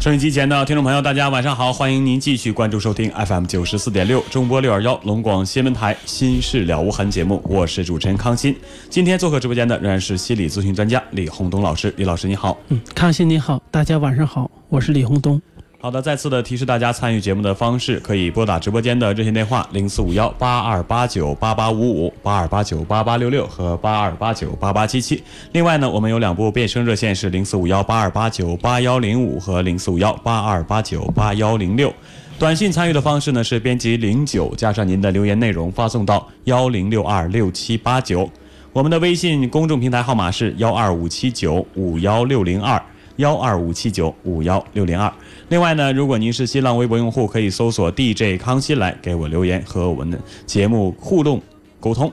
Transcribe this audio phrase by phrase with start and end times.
[0.00, 1.72] 收音机前的听众朋友，大家晚上好！
[1.72, 8.56] 欢迎您继续关注收听 FM 九十四点六中波六二幺龙广新闻台《心事了无痕》节目，我是主持人康欣。
[8.90, 11.94] 今天做客直播间的仍然是心理咨询专家李洪东老师。
[11.96, 15.40] 李老师你好，嗯，康欣你好，大家晚上好，我是李洪东。
[15.80, 25.22] 好的，再次的提示大家参与节目的方式，可以拨打直播间的热线电话零四五幺八二八九八八五五、八二八九八八六六和八二八九八八七七。
[25.52, 31.94] 另外呢，我们有两部变声热线是零四五幺八二八九八幺零五和零四五幺八二八九八幺零六。
[32.40, 38.28] 短信参与的方式呢是编辑零九加上您的留言内容发送到幺零六二六七八九。
[38.72, 42.82] 我们的微信公众平台号码是幺二五七九五幺六零二
[43.16, 45.12] 幺二五七九五幺六零二。
[45.50, 51.40] 另外呢，如果您是新浪微博用户，可以搜索 DJ 康熙来给我留言，和我们的节目互动
[51.80, 52.12] 沟通。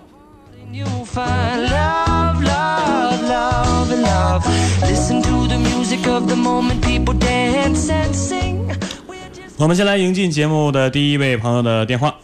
[9.57, 12.15] 我们先来迎进节目的第一位朋友的电话，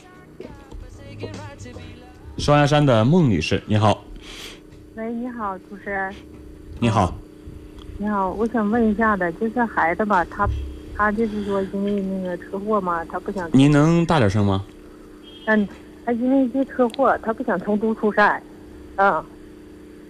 [2.37, 4.01] 双鸭山的孟女士，你好。
[4.95, 6.13] 喂，你好，主持人。
[6.79, 7.13] 你好。
[7.97, 10.47] 你好，我想问一下的，就是孩子吧，他。
[11.01, 13.49] 他就是说，因为那个车祸嘛，他不想。
[13.53, 14.63] 您能大点声吗？
[15.45, 15.67] 嗯，
[16.05, 18.39] 他因为这车祸，他不想重读初三。
[18.97, 19.23] 嗯，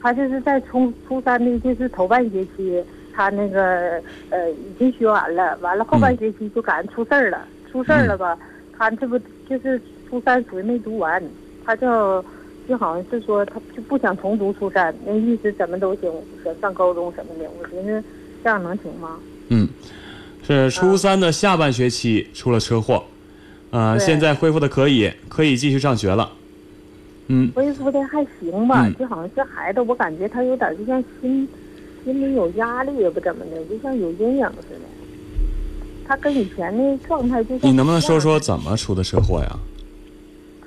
[0.02, 8.38] 他就是在初初三的，就是头半学期，他那个呃已经学完了，完了后半学期就赶上出事儿了，出事儿了吧？
[8.78, 11.24] 他这不就是初三属于没读完，
[11.64, 12.22] 他就
[12.68, 16.12] 就好像是说他就不想重读初三，那意思怎么都行，
[16.44, 17.50] 想上高中什么的。
[17.52, 18.04] 我寻思
[18.44, 19.18] 这样能行吗？
[19.48, 19.66] 嗯。
[20.52, 23.04] 是初三的下半学期出了车祸，
[23.70, 26.32] 呃，现在恢复的可以，可以继续上学了。
[27.28, 31.48] 嗯，恢复的还行吧，就好像是孩子，我感觉他有点就像心
[32.04, 34.82] 心里有压力，也不怎么的，就像有阴影似的。
[36.06, 37.58] 他跟以前的状态就……
[37.62, 39.60] 你能不能说说怎么出的车祸呀？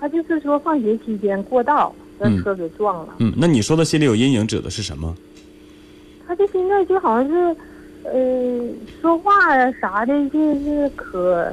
[0.01, 3.15] 他就是说放学期间过道，让车给撞了。
[3.19, 5.15] 嗯，那你说的心里有阴影指的是什么？
[6.27, 7.57] 他就现在就好像是。
[8.05, 8.69] 呃，
[9.01, 11.53] 说话呀啥的，就是可，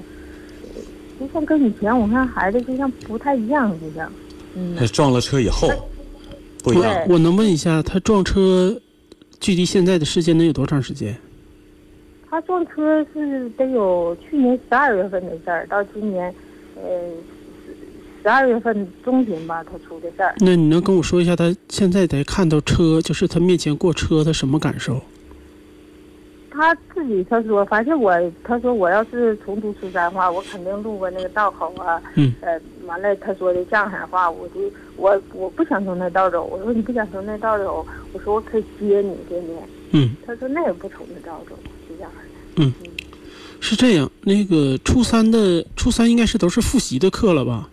[1.20, 4.12] 就像跟以前我看孩子就像不太一样，就像。
[4.56, 4.76] 嗯。
[4.78, 5.70] 他撞了车以后，
[6.64, 6.94] 不一样。
[7.08, 8.80] 我能问一下，他撞车，
[9.40, 11.16] 距离现在的时间能有多长时间？
[12.30, 16.34] 他撞车是得有去年十二月份的事儿，到今年，
[16.76, 16.82] 呃，
[18.22, 20.36] 十二月份中旬吧，他出的事儿。
[20.40, 25.02] 那你能跟我说一下，他现在在看到车，就是他面前过车，他什么感受？
[26.62, 28.14] 他自己他说，反正我
[28.44, 32.00] 他说我要是重读初三的话，我肯定路过那个道口啊。
[32.14, 32.32] 嗯。
[32.40, 36.44] 呃，完了他说的上海话，我就我我不想从那道走。
[36.46, 39.56] 我说你不想从那道走，我说我可以接你，对不对？
[39.94, 40.12] 嗯。
[40.24, 41.56] 他说那也不从那道走，
[41.90, 42.64] 就这样的。
[42.64, 42.72] 嗯。
[43.60, 47.70] 是这样，那个初三的初三应该是都是复习的课了吧？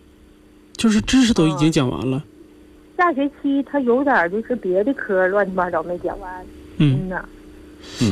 [0.73, 2.23] 就是知识都已经讲完了。
[2.97, 6.43] 下学期他有点就是别的科乱七八糟没讲完。
[6.77, 7.23] 嗯呐。
[7.23, 7.29] 嗯，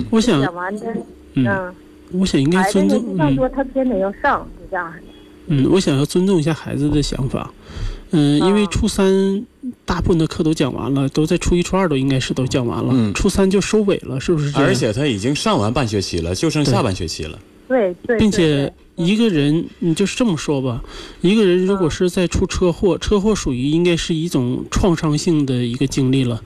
[0.09, 0.93] 我想讲完的，
[1.35, 1.73] 嗯，
[2.11, 3.03] 我想应该尊重。
[3.17, 4.93] 嗯，说他偏得要上，这样。
[5.47, 7.51] 嗯，我想要尊重一下孩子的想法。
[8.11, 9.45] 嗯，因为初三
[9.85, 12.93] 大部分的课都讲完了，都在初一、初二都应该是都讲完了。
[12.93, 14.57] 嗯，初三就收尾了，是不是？
[14.57, 17.37] 而且他已经上完半学期了，就剩下半学期了。
[17.67, 20.83] 对对，并且对一个人，你就是这么说吧，
[21.21, 26.41] 一个人如果是在出车祸，车祸属于应该是一种创伤性的一个经历了。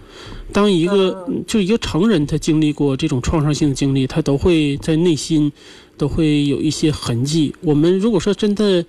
[0.51, 5.49] 当一个就一个成人他经历过这种创伤性的经历，他都会在内心
[5.97, 7.55] 都会有一些痕迹。
[7.61, 8.85] 我们如果说真的，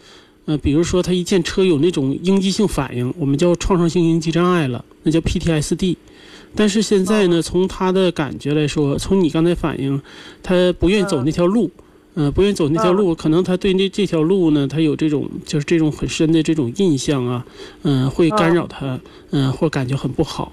[0.47, 5.97] 呃，比如说他一见车有那种应激性反应，我们叫创伤性应激障碍了，那叫 PTSD。
[6.57, 10.03] 但是现在呢，从他的感觉来说，从你刚才反应，
[10.43, 11.71] 他不愿意走那条路，
[12.15, 17.47] 呃，不愿意走那条路，可能他对那这条路呢，他有这种就是这种很深的这种印象啊，
[17.85, 19.01] 嗯、会干扰他，
[19.31, 20.53] 嗯、或感觉很不好。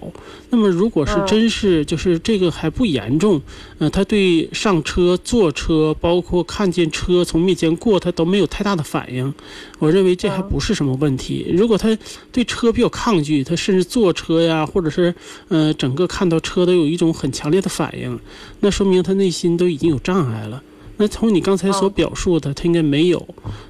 [0.49, 3.41] 那么如果是嗯真是就是这个还不严重，
[3.77, 9.33] 呃，他对上车、坐车，包括看见车从面前过，他都没有太大的反应，
[9.79, 11.45] 我认为这还嗯不是什么问题。
[11.51, 11.97] 如果他
[12.31, 15.13] 对车比较抗拒，他甚至坐车呀，或者是
[15.49, 18.17] 呃整个看到车都有一种很强烈的反应，
[18.61, 20.63] 那说明他内心都已经有障碍了。
[21.01, 23.25] 那从你刚才所哦表述的，他应该没有。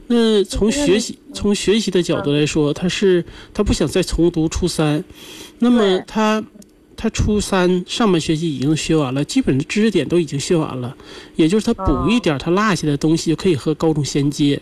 [0.07, 3.23] 那从学习从学习的角度来说，他是
[3.53, 5.03] 他不想再重读初三，
[5.59, 6.43] 那么他
[6.97, 10.97] 他初三上半学期已经学完了，基本的知识点都已经学完了，
[11.35, 14.59] 也就是他补一点他落下的东西，就可以和高中衔接。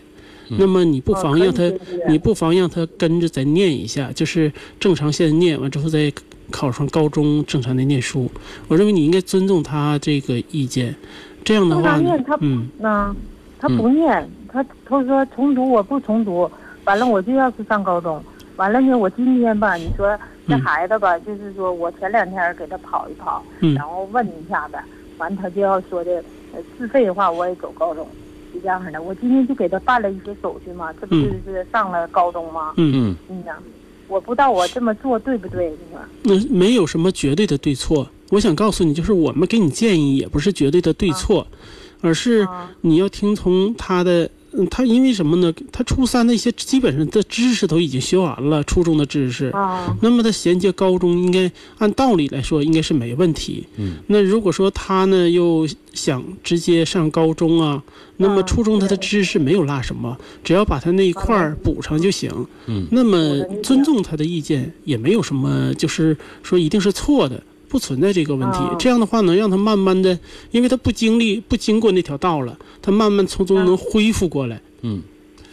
[0.50, 1.70] 那么你不妨让他，
[2.08, 6.12] 你不妨让他跟着再念一下，就是正常现在念完之后再
[6.50, 8.30] 考上高中正常的念书。
[8.66, 10.94] 我认为你应该尊重他这个意见，
[11.48, 13.16] 这样的正话呢常念他，嗯，那
[13.58, 16.50] 他不念，他他说重读我不重读，
[16.84, 18.22] 完了我就要去上高中，
[18.56, 20.14] 完了呢我今天吧，你说
[20.46, 24.76] 这嗯孩子吧，就是说我前两天给他跑一跑，嗯然后问一下子，
[25.16, 26.22] 完他就要说的，
[26.52, 28.06] 呃自费的话我也走高中，
[28.52, 29.00] 是这样式的。
[29.00, 32.74] 我今天就给他办了一些手续嘛，这不就是上了高中吗？
[32.76, 33.54] 嗯，嗯呐，
[34.06, 35.98] 我不知道我这么做对不对，你说？
[36.22, 38.06] 那没有什么绝对的对错。
[38.30, 41.46] 我想告诉你，就是我们给你建议也不是绝对的对错，
[42.00, 44.30] 而是啊你要听从他的。
[44.50, 45.52] 嗯，他因为什么呢？
[45.70, 49.48] 他初三的一些基本上的知识都已经学完了，初中的知识。
[49.48, 53.66] 啊那么他衔接高中，应该按道理来说应该是没问题。
[53.76, 57.82] 嗯，那如果说他呢又想直接上高中啊，
[58.16, 62.32] 那么嗯初中他的知识没有落什么，只要把他那一块儿补上就行。
[62.68, 67.40] 嗯，那么尊重他的意见也没有什么，就是说一定是错的。
[67.68, 68.76] 不存在这个问题，哦。
[68.78, 70.18] 这样的话能让他慢慢的，
[70.50, 74.60] 因为他不经历不经过那条道了，他慢慢从中能恢复过来。
[74.82, 75.02] 嗯，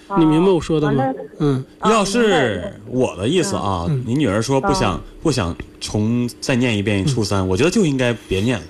[0.08, 1.04] 啊你明白我说的吗？
[1.40, 1.64] 嗯。
[1.80, 4.04] 啊要是我的意思啊，嗯。
[4.08, 8.64] 你女儿说不想啊不想重再念一遍初三，我觉得就应该别念了。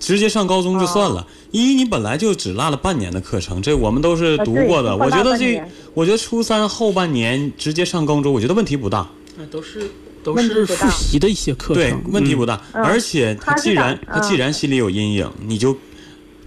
[0.00, 4.90] 直接上高中就算了，一你本来就只落了半年的课程，这我们都是读过的。
[4.90, 5.62] 啊我觉得这
[5.94, 9.08] 我觉得初三后半年直接上高中，我觉得问题不大。
[9.38, 9.90] 那都是
[10.24, 12.60] 都是复习的一些课程，对，问题不大。
[12.72, 15.76] 嗯而且他既然打他既然心里有阴影，你就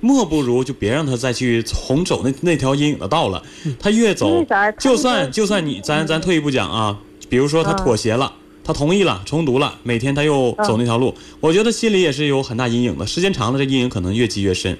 [0.02, 3.42] 莫不如就别让他再去重走那那条阴影的道了。
[3.80, 4.44] 他越走
[4.78, 8.34] 就算就算你咱咱退一步讲啊，比如说他嗯妥协了。
[8.64, 13.08] 他同意了，重读了，每天他又走那条路，我觉得心里也是有很大阴影的。
[13.08, 14.78] 时间长了，这阴影可能越积越深，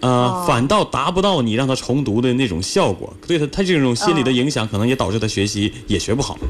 [0.00, 3.12] 呃，哦反倒达不到你让他重读的那种效果。
[3.26, 6.38] 对他，他这种心理的哦影响，可能也导致他学习也学不好。
[6.40, 6.46] 是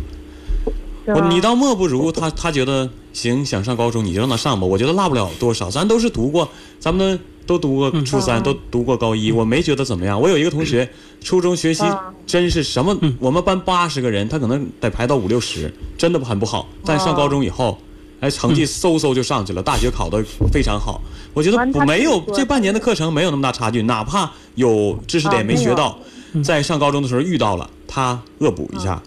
[1.07, 4.67] 吧我你倒莫不如他，他觉得行，想上高中你就让他上吧。
[4.67, 8.43] 我觉得落不了多少，咱都是读过，咱们都读过初三，嗯。
[8.43, 10.21] 都读过高一，我没觉得怎么样。
[10.21, 10.89] 我有一个同学，
[11.21, 11.99] 初中学习嗯。
[12.27, 16.69] 真是什么，我们班八十个人，他可能得排到五六十，真的很不好。
[16.85, 17.77] 但上高中以后，
[18.21, 21.01] 哎，成绩嗖嗖就上去了，大学考得非常好。
[21.35, 25.99] 我觉得没有这半年的课程没有那么大差距，哪怕有知识点没学到，
[26.45, 29.03] 在上高中的时候遇到了，他恶补一下，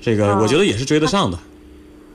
[0.00, 1.38] 这个我觉得也是追得上的。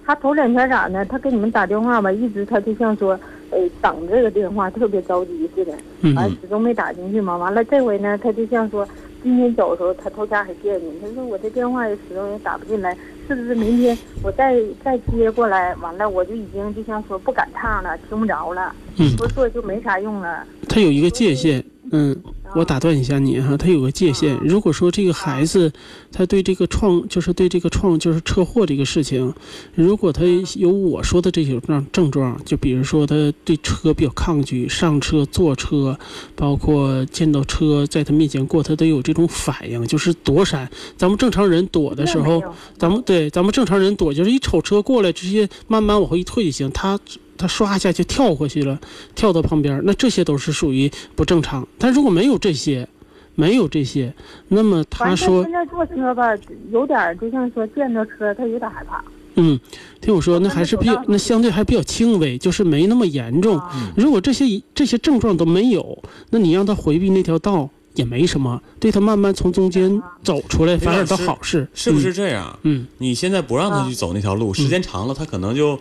[0.06, 1.04] 他头两天咋呢？
[1.04, 3.20] 他给你们打电话吧，一直他就像说，
[3.50, 7.36] 呃，等这个电话，特别着急似的，嗯完始终没打进去嘛。
[7.36, 8.88] 完了这回呢，他就像说，
[9.22, 12.96] 今天走的时候，他头家还见你，他说我这电话也始终也打不进来，
[13.28, 15.76] 是不是明天我再再接过来？
[15.82, 20.48] 完了我就已经就像说不赶趟了，听不着了，嗯说做就没啥用了。
[20.70, 22.16] 他有一个界限，嗯，
[22.58, 24.36] 我打断一下你哈，他有个界限。
[24.44, 25.72] 如果说这个孩子
[26.12, 29.32] 他对这个创，就是对这个创，就是车祸这个事情，
[29.76, 30.24] 如果他
[30.56, 35.96] 有我说的这些症症状，就比如说他对车比较抗拒，上车坐车，
[36.36, 40.68] 包括见到车在他面前过，他都有这种反应，就是躲闪。
[40.98, 42.42] 咱们正常人躲的时候
[42.76, 46.72] 咱们对咱们正常人躲，就是一瞅车过来，直接慢慢往后一退就行。
[46.72, 47.00] 他
[47.38, 48.80] 他唰一下就跳过去了，
[49.16, 51.68] 跳到旁边，那这些都是属于不正常。
[51.78, 52.88] 但如果没有这些，
[53.36, 54.14] 没有这些，
[54.48, 56.36] 那么他说现，在坐车吧，
[56.72, 59.04] 有点儿就像说见着车他有点害怕。
[59.36, 59.60] 嗯，
[60.02, 63.56] 听我说，那还是比较，那相对还比较轻微，就是没那么严重。
[63.60, 66.02] 啊如果这些这些症状都没有，
[66.32, 72.58] 那你让他回避那条道也没什么，对他慢慢从中间走出来，反而倒好事，是不是这样？
[72.64, 72.88] 嗯？
[72.98, 75.80] 你现在不让他去走那条路，时间长了，他可能就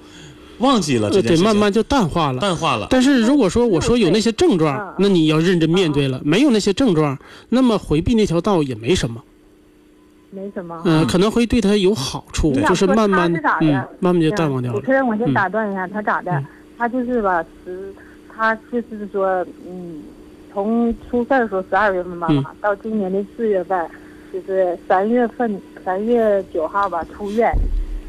[0.58, 2.40] 忘记了这件事情，慢慢就淡化了。
[2.40, 2.86] 淡化了。
[2.90, 9.22] 但是如果说我说有那些症状嗯，那你要认真面对了；没有那些症状，那么回避那条道也没什么。
[10.30, 10.82] 没什么。
[10.84, 14.92] 嗯、可能会对他有好处，就是慢慢嗯，慢慢就淡忘掉了主持。
[14.92, 16.44] 人，我先嗯打断一下，他咋的嗯？
[16.76, 17.92] 他就是吧，十，
[18.28, 20.02] 他就是说，嗯，
[20.52, 23.88] 从出事儿的时候十二月份吧嗯，到今年的四月份，
[24.32, 27.50] 就是三月份三月九号吧出院，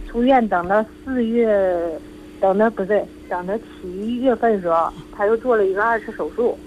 [0.10, 1.98] 出院等到四月，
[2.40, 6.58] 等到不对，等到七月份的时候，他又做了一个二次手术，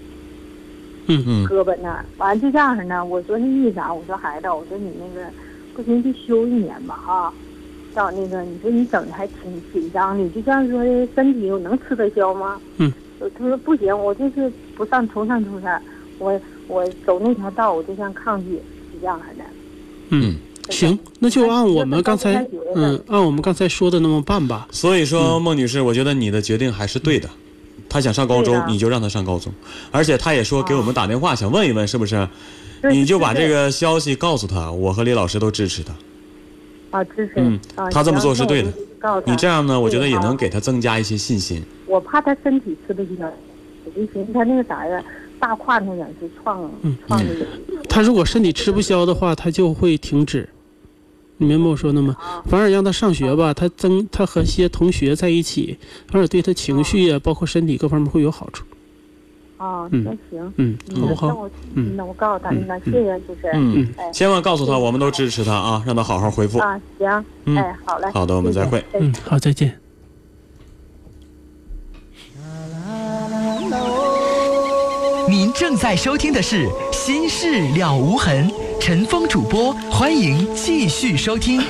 [1.07, 2.05] 嗯嗯胳膊那儿。
[2.17, 3.93] 完就这样式呢，我说那意思啊？
[3.93, 5.27] 我说孩子，我说你那个
[5.73, 7.33] 不行就休一年吧哈。
[7.93, 12.61] 到那个你说你整的还挺紧张的，就像说的身体我能吃得消吗？
[12.77, 12.91] 嗯。
[13.35, 15.79] 他说不行，我就是不上从善出善，
[16.17, 18.55] 我我走那条道我就像抗拒，
[18.91, 19.43] 是这样式的。
[20.09, 20.35] 嗯，
[20.71, 24.67] 行，那就按我们刚才嗯嗯，按我们刚才说的那么办吧。
[24.71, 27.29] 所以说，孟女士，我觉得你的决定还是对的。
[27.89, 29.51] 他想上高中你就让他上高中，
[29.91, 32.25] 而且他也说给我们打电话，想问一问是不是？
[32.89, 35.93] 你就把这个消息告诉他，我和李老师都支持他。
[36.97, 37.33] 啊支持。
[37.35, 38.71] 嗯啊他这么做是对的。
[39.25, 41.61] 你这样呢，我觉得也能给他增加一些信心。
[41.85, 43.29] 我怕他身体吃不消，
[43.83, 45.03] 我就寻思他那个啥呀，
[45.39, 47.45] 大胯那点是创嗯创的有。
[47.89, 50.47] 他如果身体吃不消的话，他就会停止。
[51.41, 52.15] 你明白我说的吗？
[52.45, 55.75] 反而让他上学吧，他增他和些同学在一起，
[56.07, 58.63] 反而对他情绪呀、包括身体各方面会有好处。
[59.57, 61.27] 啊，嗯那行，嗯，好不好？
[61.27, 63.53] 那我嗯那我告诉他，那谢谢主持人。
[63.55, 66.59] 嗯哎，千万告诉他，我们都支持他啊，让他好好恢复。
[66.59, 68.83] 啊，行，嗯哎，好嘞，好的我们再会。
[68.93, 69.75] 嗯，好，再见。
[75.29, 78.49] 您正在收听的是《心事了无痕》，
[78.81, 81.61] 陈峰主播，欢迎继续收听。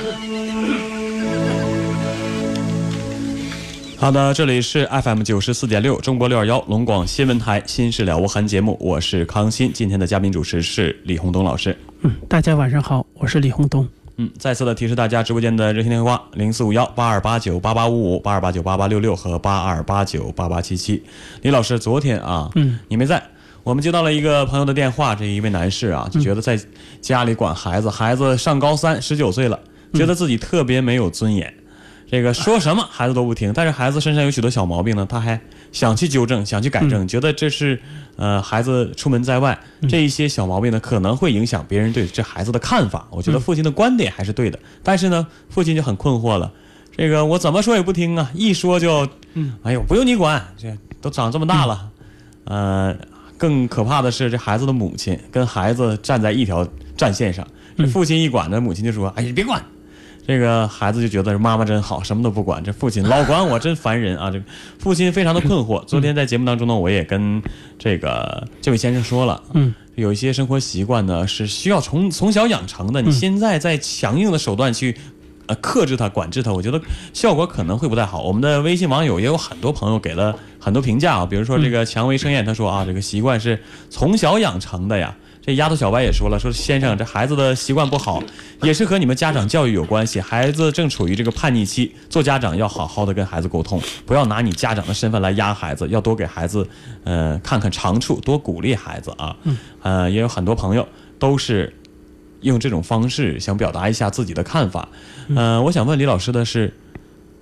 [3.98, 9.70] 好的，这里是 FM 九十四点六中国六二幺龙广新闻台《新事了无痕》节目，我是康欣。
[9.74, 11.76] 今天的嘉宾主持是李洪东老师。
[12.00, 13.86] 嗯，大家晚上好，我是李洪东。
[14.16, 21.02] 嗯，再次的提示大家，直播间的热线电话零四五幺八二八九八八五五、八二八九八八六六和八二八九八八七七。
[21.42, 23.22] 李老师，昨天啊，嗯，你没在，
[23.64, 26.58] 我们接到了一个朋友的电话，这一位男士啊，就觉得在
[27.00, 29.58] 家里管孩子，孩子上高三，十九岁了，
[29.94, 31.52] 觉得自己特别没有尊严。
[32.10, 35.40] 这个说什么 孩子都不听，但是孩子身上有许多小毛病呢，他还
[35.70, 37.80] 想去纠正，想去改正，觉得这是
[38.16, 43.06] 呃孩子出门在外这一些小毛病呢，可能会影响别人对这孩子的看法。
[43.10, 46.52] 我觉得父亲的观点还是对的，但是呢，父亲就很困惑了，
[46.94, 49.08] 这个我怎么说也不听啊，一说就，
[49.62, 51.88] 哎呦，不用你管，这都长这么大了，
[52.44, 52.94] 呃，
[53.42, 56.64] 更可怕的是这孩子的母亲跟孩子站在一条
[56.96, 57.44] 战线上，
[57.76, 59.60] 这父亲一管呢，母亲就说，哎，你别管。
[60.24, 62.62] 这个孩子就觉得妈妈真好，什么都不管。
[62.62, 64.30] 这父亲老管我，真烦人啊！
[64.30, 64.44] 这个
[64.78, 65.84] 父亲非常的困惑。
[65.86, 67.42] 昨天在节目当中呢，我也跟
[67.76, 73.02] 这个这位先生说了，嗯，有一些生活习惯呢是需要从从小养成的。
[73.02, 74.96] 你现在在强硬的手段去
[75.46, 76.80] 呃克制它、管制它，我觉得
[77.12, 78.22] 效果可能会不太好。
[78.22, 85.12] 我们的微信网友也有很多朋友给了很多评价啊，比如说这个蔷薇盛宴，他说啊，这个习惯是从小养成的呀。
[85.44, 88.22] 这丫头小白也说了，说先生，这孩子的习惯不好，
[88.62, 90.20] 也是和你们家长教育有关系。
[90.20, 96.64] 孩子正处于这个叛逆期，做家长要好好的跟孩子沟通，不要拿你家长的身份来压孩子，要多给孩子，
[97.02, 99.36] 呃，看看长处，多鼓励孩子啊。
[99.82, 100.86] 呃，也有很多朋友
[101.18, 101.74] 都是
[102.42, 104.88] 用这种方式想表达一下自己的看法。
[105.34, 106.72] 呃，我想问李老师的是，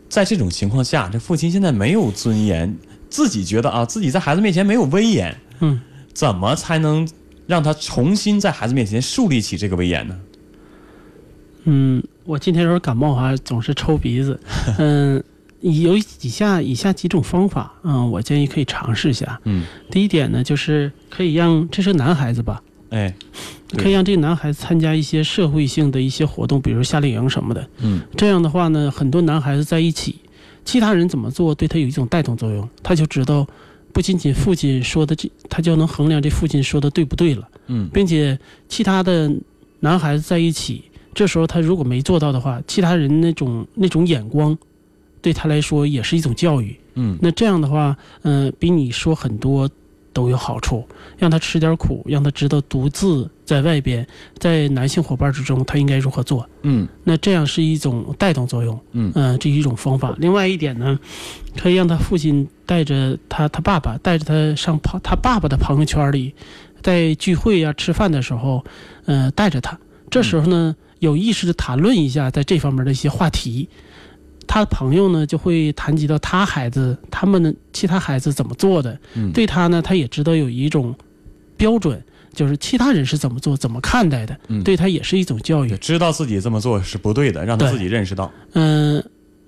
[0.09, 2.75] 在这种情况下，这父亲现在没有尊严，
[3.11, 5.81] 自己觉得啊，自己在孩子面前没有威严，嗯，
[6.15, 7.07] 怎么才能
[7.47, 10.17] 让他重新在孩子面前树立起这个威严呢？
[11.65, 14.41] 嗯，我今天有点感冒哈，总是抽鼻子。
[14.79, 15.23] 嗯，
[15.61, 19.39] 有以下以下几种方法，嗯，我建议可以尝试一下。
[19.45, 23.15] 嗯，第一点呢，就是可以让这是男孩子吧，哎，
[23.77, 27.69] 可以让这个男孩子参加一些社会性的一些活动，比如夏令营什么的。
[27.83, 30.17] 嗯这样的话呢，很多男孩子在一起，
[30.65, 33.47] 其他人怎么做对他有一种带动作用，他就知道，
[33.93, 37.89] 不仅仅父亲说的这，他就能衡量这父亲说的对不对了，嗯。
[37.93, 38.39] 并且
[38.69, 39.31] 其他的
[39.81, 44.57] 男孩子在一起，这时候他如果没做到的话，其他人那种那种眼光，
[45.21, 46.77] 对他来说也是一种教育。
[46.95, 47.19] 嗯。
[47.21, 49.69] 那这样的话，嗯、比你说很多
[50.13, 50.87] 都有好处，
[51.19, 54.07] 让他吃点苦，让他知道独自在外边，
[54.39, 56.49] 在男性伙伴之中他应该如何做。
[56.63, 60.15] 嗯那这样是一种带动作用，嗯呃，这是一种方法。
[60.19, 60.97] 另外一点呢，
[61.59, 66.33] 可以让他父亲带着他他爸爸带着他上朋他爸爸的朋友圈里，
[66.81, 68.65] 在聚会呀、吃饭的时候，
[69.07, 69.77] 呃，带着他。
[70.09, 73.69] 这时候呢，有意识的谈论一下在这方面的一些话题。
[74.47, 78.97] 他的朋友呢，就会谈及到他孩子、他们的其他孩子怎么做的。
[79.15, 80.95] 嗯对他呢，他也知道有一种
[81.57, 82.03] 标准，
[82.33, 85.77] 就是其他人是怎么做、怎么看待的，嗯对他也是一种教育。
[85.79, 88.31] 知道自己这么做是不对的，让他自己认识到。
[88.55, 89.03] 嗯、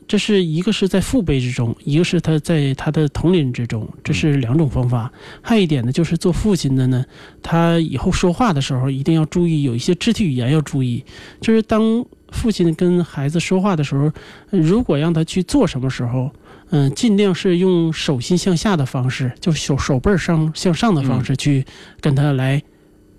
[0.09, 5.11] 这是一个是在父辈之中，一个是他在他的同龄人之中，这是两种方法。
[5.41, 7.05] 还有一点呢，就是做父亲的呢，
[7.43, 11.05] 他以后说话的时候一定要注意，有一些肢体语言要注意。
[11.41, 14.11] 就是当父亲跟孩子说话的时候，
[14.51, 16.31] 呃如果让他去做什么时候，
[16.71, 21.65] 嗯、尽量是用手心向下的方式，就手手背儿上向上的方式去
[22.01, 22.63] 跟他来，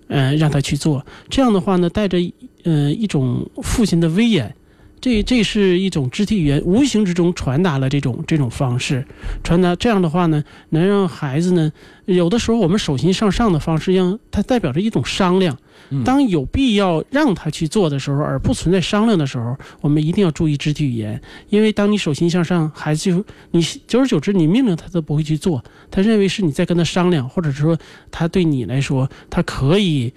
[0.08, 1.04] 呃，让他去做。
[1.28, 2.18] 这样的话呢，带着
[2.64, 4.54] 呃一种父亲的威严。
[5.00, 9.06] 这这是一种肢体语言，无形之中传达了这种这种方式，
[9.42, 11.70] 传达这样的话呢，能让孩子呢，
[12.06, 15.58] 有的时候我们手心向上的方式，让它代表着一种商量。
[15.90, 21.20] 嗯当有必要让他去做的时候，而不存在商量的时候，我们一定要注意肢体语言，
[21.50, 25.62] 因为当你手心向上，孩子就你久而久之，你命令他都不会去做，
[25.94, 27.78] 他认为是你在跟他商量，或者说
[28.10, 30.12] 他对你来说，他可以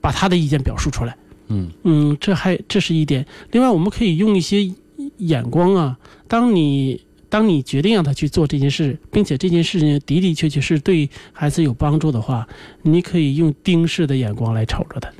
[0.00, 1.16] 把他的意见表述出来。
[1.48, 3.26] 嗯嗯，这还这是一点。
[3.50, 4.70] 另外，我们可以用一些
[5.16, 5.98] 眼光啊，
[6.28, 12.46] 当你当你决定让他去做这件事，并且这件事情的的确确是对孩子有帮助的话，
[12.82, 15.10] 你可以用盯视的眼光来瞅着他。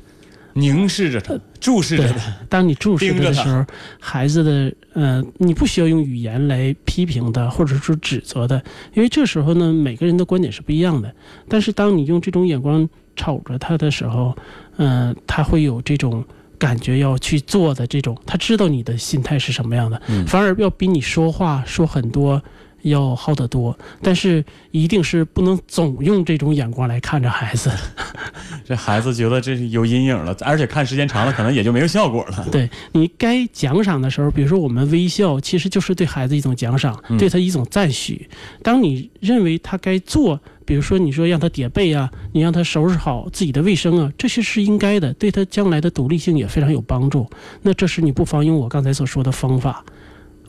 [0.52, 2.33] 凝视着他，注视着对他。
[2.49, 3.65] 当你注视着的时候，
[4.00, 8.57] 孩子的呃，你不需要用语言来批评他，或者说指责他，
[8.95, 11.15] 因为这时候呢，每个人的观点是不一样的。
[11.49, 14.37] 但是当你用这种眼光瞅着他的时候，
[14.77, 16.25] 嗯、他会有这种
[16.59, 22.43] 感觉要去做的这种，他知道你的心态是什么样的，嗯反而要比你说话说很多。
[22.83, 27.71] 要好得多，但是一定是不能总用这种眼光来看着孩子。
[28.65, 32.47] 这孩子觉得这是有阴影了，而且看时间长了，可能也就没有效果了。
[32.53, 38.29] 对你该奖赏的时候，比如说我们微笑，其实就是对孩子一种奖赏，嗯对他一种赞许。
[38.62, 47.29] 当你认为他该做，比如说你说让他叠被啊，你让他收拾好自己的卫生啊，这些是应该的，对他将来的独立性也非常有帮助。
[47.62, 49.85] 那这时你不妨用我刚才所说的方法，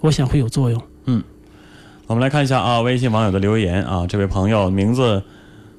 [0.02, 0.82] 我想会有作用。
[2.10, 5.22] 我们来看一下啊，微信网友的留言啊，这位朋友名字，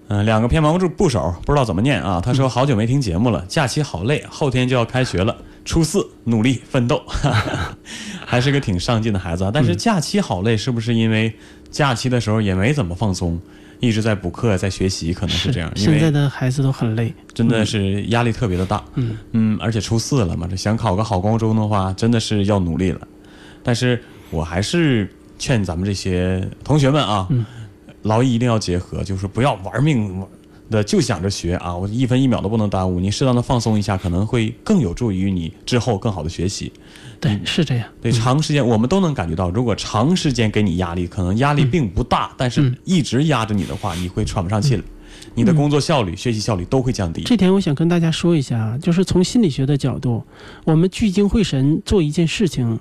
[0.07, 2.23] 嗯、两个偏旁部部首，不知道怎么念啊。
[2.25, 7.03] 他说好久没听节目了，假期好累，后天就要开学了，初四努力奋斗，
[8.25, 9.51] 还是个挺上进的孩子啊。
[9.53, 11.35] 但是假期好累，是不是因为
[11.69, 13.37] 假期的时候也没怎么放松，
[13.81, 17.13] 一直在补课，在学习，可能是这样，因 现在的孩子都很累。
[17.35, 18.81] 真的是压力特别的大。
[18.95, 23.01] 嗯嗯，而且初四了嘛，这想考个好高中的话，真的是要努力了。
[23.65, 27.45] 但是我还是劝咱们这些同学们啊，嗯
[28.03, 30.25] 劳逸一定要结合，就是不要玩命
[30.71, 33.01] 的就想着学啊，我一分一秒都不能耽误。
[33.01, 36.71] 你适当的放松一下，可能会更有助于你之后更好的学习。
[37.19, 37.89] 对，是这样。
[38.01, 44.83] 对，长时间我们都能感觉到，如果长时间给你压力，可能压力并不大，但是嗯一直压着你的话，你会喘不上气来，
[45.35, 47.23] 你的工作效率、学习效率都会降低。
[47.25, 50.23] 这点我想跟大家说一下啊，就是从心理学的角度，
[50.65, 52.79] 我们聚精会神做一件事情，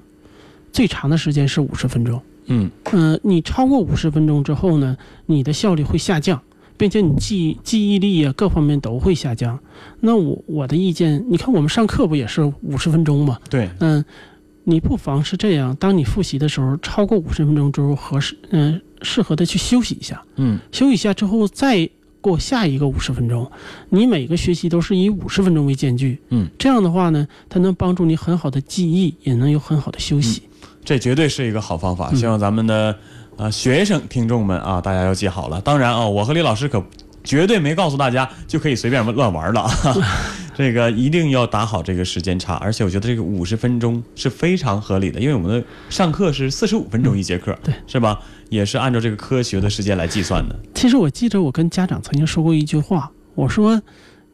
[0.72, 2.22] 最长的时间是五十分钟。
[2.50, 6.42] 嗯嗯、你超过五十分钟之后呢，你的效率会下降，
[6.78, 9.58] 并且你记记忆力啊各方面都会下降。
[10.02, 13.40] 那我我的意见，你看我们上课不也是五十分钟吗？
[13.50, 14.04] 对，嗯，
[14.66, 20.22] 你不妨是这样，当你复习的时候，超过五十分钟之后合适，嗯、适合的去休息一下。
[20.36, 21.90] 嗯休息一下之后再
[22.22, 23.50] 过下一个五十分钟，
[23.90, 30.42] 你每个学习都是以五十分钟为间距，嗯，这样的话呢，它能帮助你很好的记忆，也能有很好的休息。
[30.90, 32.98] 这绝对是一个好方法，嗯希望咱们的
[33.38, 35.62] 呃学生听众们啊，大家要记好了。
[35.62, 36.84] 当然啊，我和李老师可
[37.24, 39.70] 绝对没告诉大家就可以随便乱玩了，
[40.58, 42.56] 这个一定要打好这个时间差。
[42.56, 48.20] 而且我觉得这个五十分钟是非常合理的，因为我们的上课是四十五分钟一节课，对，是吧？
[48.50, 50.56] 也是按照这个科学的时间来计算的。
[50.74, 53.80] 其实我记得我跟家长曾经说过一句话，我说，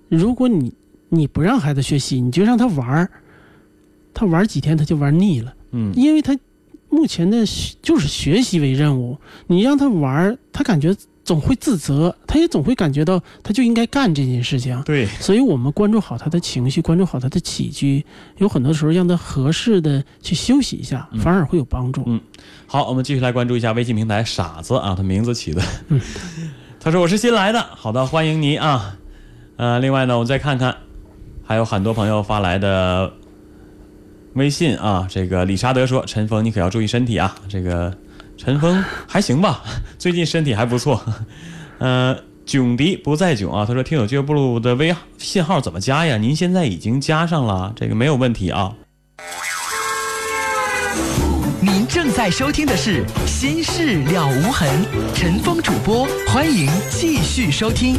[0.08, 0.74] 如果你
[1.10, 3.12] 你不让孩子学习，你就让他玩儿，
[4.13, 6.38] 他玩几天他就玩腻了，嗯因为他
[6.89, 14.80] 目前的学就是学习为任务，你让他玩儿，他感觉总会自责，他也总会感觉到他就应该干这件事情。
[14.84, 18.06] 对，所以我们关注好他的情绪，关注好他的起居，
[18.38, 22.04] 有很多时候让他合适的去休息一下，嗯反而会有帮助。
[22.06, 22.21] 嗯
[22.67, 25.99] 好，我们继续来关注一下微信平台傻子啊，他名字起的嗯，
[26.80, 28.95] 他说我是新来的，好的，欢迎你啊。
[29.58, 30.75] 呃，另外呢，我们再看看，
[31.43, 33.12] 还有很多朋友发来的
[34.36, 35.06] 微信啊。
[35.10, 37.93] 这个理查德说：“陈峰，你可要注意身体啊。”这个
[38.38, 39.62] 陈峰还行吧，
[40.00, 41.04] 最近身体还不错。
[41.80, 46.17] 呃，囧迪不在囧啊，他说听友俱乐部的微信号怎么加呀？
[46.17, 48.71] 您现在已经加上了，这个没有问题啊。
[51.62, 54.69] 您正在收听的是《心事了无痕》，
[55.15, 57.95] 陈峰主播，欢迎继续收听。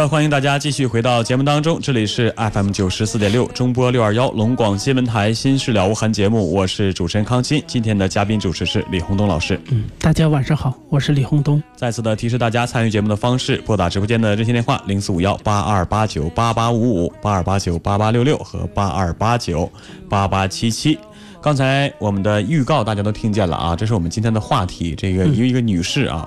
[0.00, 9.60] 的，欢迎大家继续回到节目当中，这里是 FM 九十四点六中波六二幺龙广新闻台《新事了无痕》节目，我是主持人康欣，今天的嘉宾主持是李洪东老师。
[9.70, 11.62] 嗯，大家晚上好，我是李洪东。
[11.76, 19.70] 再次的提示大家参与节目的方式，拨打直播间的热线电话零四五幺八二八九八八五五、八二八九八八六六和八二八九
[20.08, 20.98] 八八七七。
[21.42, 24.94] 刚才我们的预告大家都听见了啊，这是我们今天的话题。
[24.94, 26.26] 这个一个一个女士啊，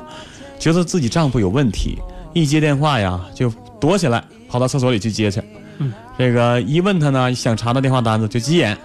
[0.59, 1.97] 觉得自己丈夫有问题。
[2.35, 3.47] 一接电话呀，就
[3.83, 5.41] 躲起来，跑到厕所里去接去。
[5.79, 8.77] 嗯，这个一问他呢，想查到电话单子就急眼，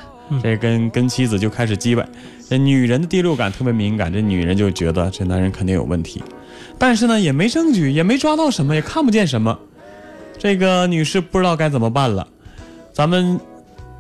[0.43, 2.05] 这跟跟妻子就开始叽歪。
[2.51, 6.21] 这女人的第六感特别敏感，这女人就觉得这男人肯定有问题，
[6.77, 9.57] 但是呢也没证据，也没抓到什么，也看不见什么。
[10.37, 12.27] 这个女士不知道该怎么办了。
[12.93, 13.39] 咱们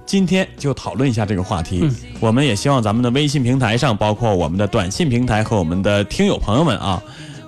[0.04, 1.88] 今天就讨论一下这个话题。
[2.18, 7.00] 我们也希望咱们的微信平台上，包括我们的短信平台和我们的听友朋友们啊，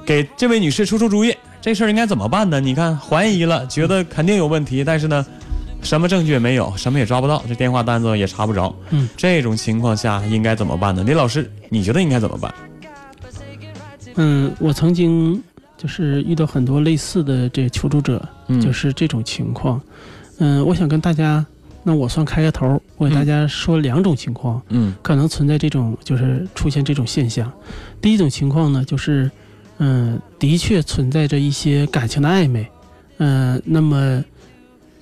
[0.07, 1.35] 给这位女士出出主意。
[1.61, 2.59] 这事儿应该怎么办呢？
[2.59, 5.25] 你看，怀疑了，觉得肯定有问题，但是呢，
[5.83, 8.75] 什么证据也没有，什么也抓不到，这电话单子也查不着。
[8.88, 11.05] 嗯，这种情况下应该怎么办呢？
[11.05, 12.55] 李老师，你觉得应该怎么办？
[14.14, 15.42] 嗯，我曾经
[15.77, 18.27] 就是遇到很多类似的这求助者，
[18.62, 19.79] 就是这种情况。
[20.38, 21.44] 嗯，我想跟大家，
[21.83, 24.62] 那我算开个头，我给大家说两种情况。
[24.70, 27.53] 嗯，可能存在这种，就是出现这种现象。
[28.01, 29.31] 第一种情况呢，就是。
[29.83, 32.71] 嗯，的确存在着一些感情的暧昧，
[33.16, 34.23] 嗯，那么，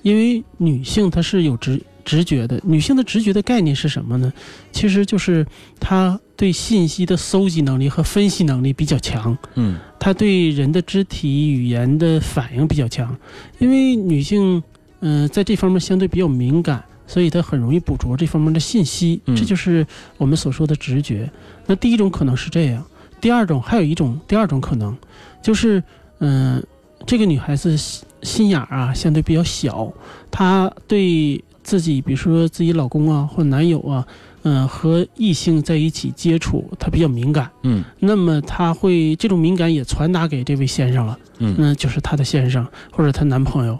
[0.03, 4.31] 因为女性她是有直直觉的，女性的直觉的概念是什么呢？
[4.71, 5.45] 其实就是
[5.81, 13.13] 她对信息的搜集能力和分析能力比较强，嗯，她对人的肢体语言的反应比较强，
[13.57, 14.63] 因为女性，
[15.01, 21.29] 嗯，在这方面相对比较敏感，所以她很容易捕捉这方面的信息，这就是我们所说的直觉。
[21.65, 22.81] 那第一种可能是这样。
[23.21, 24.95] 第二种还有一种第二种可能，
[25.41, 25.83] 就是，
[26.19, 26.63] 嗯，
[27.05, 27.75] 这个女孩子
[28.21, 29.91] 心眼儿啊相对比较小，
[30.31, 34.05] 她对自己，比如说自己老公啊或男友啊，
[34.43, 43.77] 嗯，和异性在一起接触，她比较敏感，嗯，那么她会这种敏感也传达给这位先生了，嗯，那就是她的先生或者她男朋友，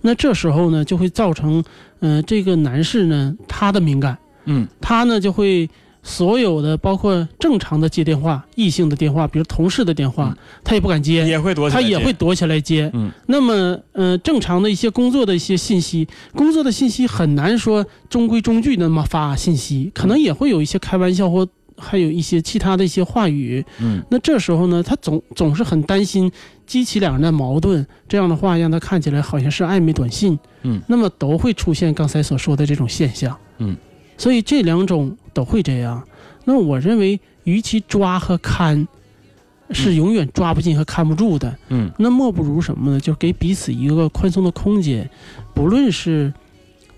[0.00, 1.62] 那这时候呢就会造成，
[2.00, 5.68] 嗯，这个男士呢他的敏感，嗯，他呢就会。
[6.02, 12.90] 所有的包括正常的接电话、异性的电话，比如同事的电话，他也不敢接，也会躲，他也会躲起来接。
[12.92, 23.64] 嗯，那么，呃，正常的一些工作的一些信息，工作的信息很难说中规中矩那么发信息，可能也会有一些开玩笑或还有一些其他的一些话语。
[23.80, 26.30] 嗯，那这时候呢，他总总是很担心
[26.66, 30.36] 激起两人的矛盾，这样的话让他看起来好像是暧昧短信。
[30.62, 33.36] 嗯，那么都会出现刚才所说的这种现象。
[33.58, 33.76] 嗯。
[34.16, 36.06] 所以这两种都会这样。
[36.44, 38.88] 那我认为，与其抓和看，
[39.70, 41.56] 是永远抓不进和看不住的。
[41.68, 42.98] 嗯，那莫不如什么呢？
[42.98, 45.08] 就给彼此一个宽松的空间。
[45.54, 46.34] 不论是，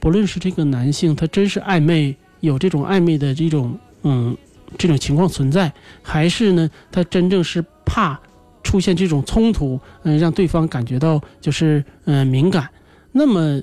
[0.00, 4.34] 不论是这个男性他真是暧昧，有这种暧昧的这种嗯
[4.78, 5.70] 这种情况存在，
[6.02, 8.18] 还是呢他真正是怕
[8.62, 12.66] 出现这种冲突，嗯，让对方感觉到就是嗯敏感。
[13.12, 13.60] 那么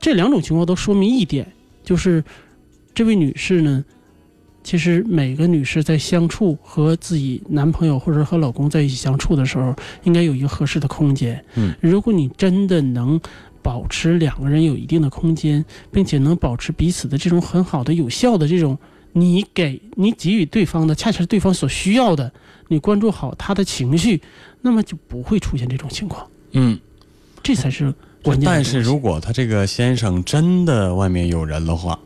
[0.00, 1.46] 这两种情况都说明一点，
[1.84, 2.24] 就是。
[2.94, 3.84] 这位女士呢，
[4.62, 9.74] 其实每个女士在相处和自己男朋友或者和老公在一起相处的时候，
[10.04, 11.42] 应该有一个合适的空间。
[11.54, 13.20] 嗯，如果你真的能
[13.62, 18.76] 保持两个人有一定的空间，并且能保持彼此的这种很好的、有效的这种，
[19.12, 22.32] 你给你给予对方的，恰恰是对方所需要的，
[22.68, 24.20] 你关注好他的情绪，
[24.62, 26.26] 那么就不会出现这种情况。
[26.52, 26.78] 嗯，
[27.42, 28.46] 这才是关键。
[28.46, 31.98] 但是如果他这个先生真的外面有人的话，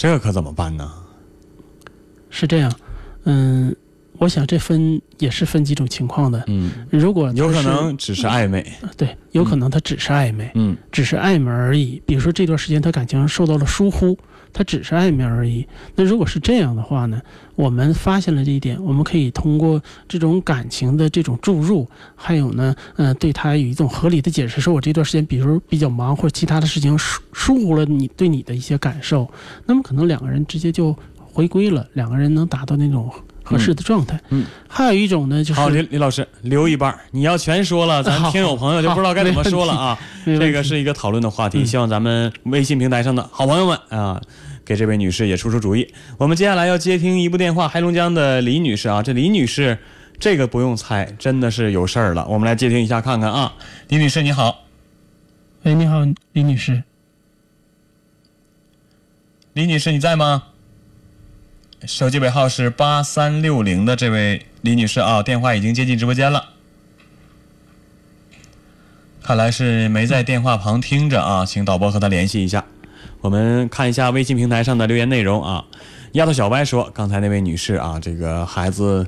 [0.00, 0.90] 这可怎么办呢？
[2.30, 2.72] 是这样，
[3.24, 3.76] 嗯，
[4.16, 6.42] 我想这分也是分几种情况的。
[6.46, 8.64] 嗯，如果有可能只是暧昧，
[8.96, 12.00] 对，有可能他只是暧昧，嗯，只是暧昧而已。
[12.06, 14.16] 比如说这段时间他感情受到了疏忽。
[14.52, 15.66] 他只是暧昧而已。
[15.94, 17.20] 那如果是这样的话呢？
[17.56, 21.86] 我们发现了这一点，我们可以通过这种感情的这种注入，
[22.16, 29.30] 还有呢，嗯，对他有一种合理的解释，说我这段时间，比如比较忙或者其他的事情疏疏忽了你对你的一些感受，
[29.66, 33.10] 那么可能两个人直接就回归了，两个人能达到那种
[33.50, 34.20] 合适的状态。
[34.28, 39.98] 嗯，还有一种呢，就是好，李李老师留一半， 你要全说了，咱听友朋友就不知道该怎么说了啊。
[40.24, 44.20] 这个是一个讨论的话题，嗯希望咱们微信平台上的好朋友们啊，
[44.64, 45.92] 给这位女士也出出主意。
[46.18, 49.78] 我们接下来要接听一部电话，黑龙江的李女士啊，这李女士
[50.18, 52.26] 这个不用猜，真的是有事儿了。
[52.28, 53.54] 我们来接听一下看看啊，
[53.88, 54.64] 李女士你好，
[55.62, 56.82] 喂，你好，李女士。
[59.54, 60.44] 李女士你在吗？
[61.86, 66.50] 手机尾号是八三六零的这位李女士啊，电话已经接进直播间了。
[69.22, 72.66] 看来是没在电话旁听着啊，请导播和她联系一下。
[73.22, 75.64] 我们看一下微信平台上的留言内容啊。
[76.12, 79.06] 丫头小歪说，刚才那位女士啊，这个孩子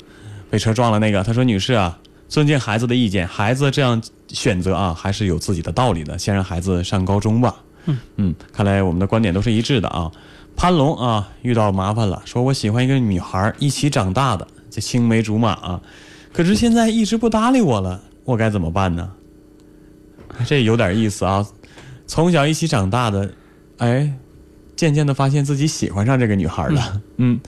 [0.49, 7.55] 被车撞了那个，她说女士啊，尊敬孩子的意见，孩子这样选择啊，还是有自己的道理的，先让孩子上高中吧。
[7.85, 10.11] 嗯嗯，看来我们的观点都是一致的啊。
[10.57, 15.83] 潘龙啊，遇到麻烦了，说我喜欢一个女孩，一起长大的，这青梅竹马啊，
[16.33, 19.11] 可是现在一直不搭理我了，我该怎么办呢？
[20.47, 21.47] 这有点意思啊，
[22.07, 23.35] 从小一起长大的，
[23.79, 24.13] 哎，
[24.77, 27.03] 渐渐的发现自己喜欢上这个女孩了。
[27.17, 27.41] 嗯，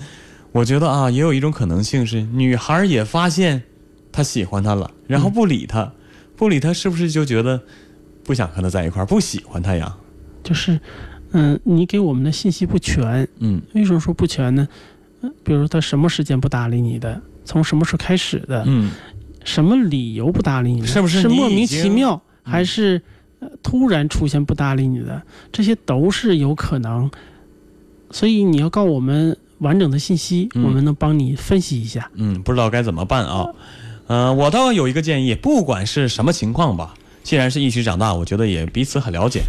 [0.52, 3.62] 我觉得啊，也有一种可能性是，女孩也发现
[4.12, 5.92] 他喜欢他了，然后不理他，
[6.36, 7.62] 不理他是不是就觉得
[8.24, 9.96] 不想和他在一块儿，不喜欢他呀？
[10.42, 10.78] 就是，
[11.34, 13.28] 嗯，你给我们的信息不全。
[13.40, 14.66] 嗯为什么说不全呢？
[15.20, 18.90] 呃比如他什么时间不搭理你的，从什么时候开始的，嗯，
[19.44, 23.02] 什么理由不搭理你的，是不是是莫名其妙，还是、
[23.40, 25.20] 呃突然出现不搭理你的？
[25.52, 27.10] 这些都是有可能。
[28.10, 32.10] 所以你要告我们完整的信息，嗯我们能帮你分析一下。
[32.14, 33.48] 嗯，不知道该怎么办啊。
[34.06, 39.42] 嗯、我倒有一个建议，不管是什么情况吧，既然是一起长大，我觉得也彼此很了解。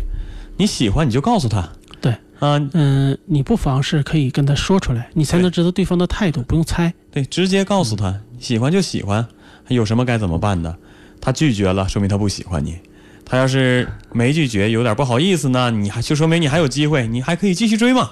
[0.57, 6.93] 你喜欢你就告诉他，对，啊、嗯、你不妨是可以跟他说出来，你才能知道对方的态度，不用猜。
[7.11, 9.27] 对，直接告诉他，喜欢就喜欢，
[9.67, 10.77] 有什么该怎么办的？
[11.19, 12.77] 他拒绝了，说明他不喜欢你。
[13.25, 18.11] 他要是没拒绝，有点不好意思呢，你还就说明你还有机会，你还可以继续追嘛，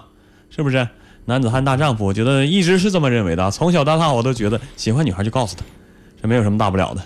[0.49, 0.87] 是不是？
[1.25, 3.51] 男子汉大丈夫，我觉得一直是这么认为的啊。
[3.51, 5.63] 从小到大，我都觉得喜欢女孩就告诉她，
[6.21, 7.01] 这没有什么大不了的。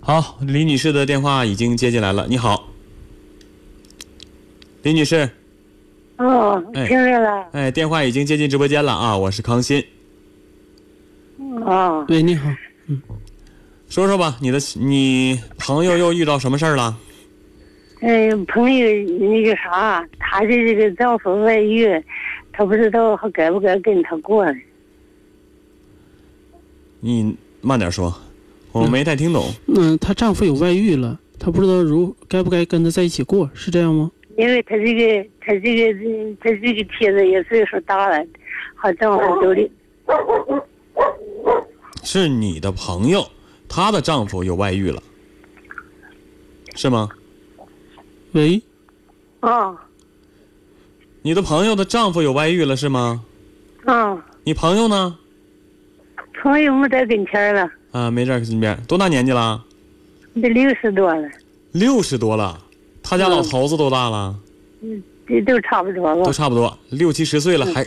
[0.00, 2.69] 好，李女士的电话已经接进来了，你好，
[4.82, 5.28] 李女士，
[6.16, 7.46] 哦，哎听着了。
[7.52, 9.84] 哎，电话已经接进直播间了啊，我是康欣，
[11.38, 12.48] 哦，喂，你好，
[12.86, 13.00] 嗯
[13.90, 16.96] 说说吧，你的你朋友又遇到什么事儿了？
[18.00, 18.86] 嗯，朋友
[19.18, 21.86] 那个啥，她的这个丈夫外遇，
[22.52, 24.46] 她不知道还该不该跟他过。
[27.00, 28.14] 你慢点说，
[28.72, 29.52] 我没太听懂。
[29.66, 34.10] 嗯，她丈夫有外遇了，她不知道如该不该跟他在一起过，是这样吗？
[34.40, 38.24] 因为他这个，他这个，他这个帖子也岁数大了，
[38.74, 39.70] 好丈夫都的。
[42.02, 43.22] 是你的朋友，
[43.68, 45.02] 她的丈夫有外遇了，
[46.74, 47.10] 是吗？
[48.32, 48.62] 喂，
[49.40, 49.76] 啊
[51.20, 53.22] 你的朋友的丈夫有外遇了是吗？
[53.84, 55.18] 啊，你朋友呢？
[56.42, 59.62] 朋友没在跟前了，啊，没在身边，多大年纪了？
[60.40, 61.28] 得六十多了，
[61.72, 62.58] 六十多了。
[63.10, 64.38] 他家老头子多大了？
[65.26, 66.32] 这都差不多了都？
[66.32, 67.84] 差不多六七十岁了，还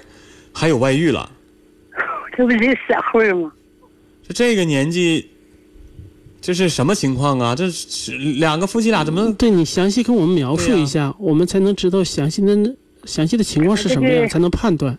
[0.52, 1.32] 还有外遇了。
[2.36, 3.50] 这不是社会吗？
[4.24, 5.30] 这这个年纪，
[6.42, 7.56] 这是什么情况啊？
[7.56, 9.34] 这是两个夫妻俩怎么？
[9.36, 14.98] 对你详细跟我们描述一下，我们才能知道详细的详细的情况是什么样，这个才能判断。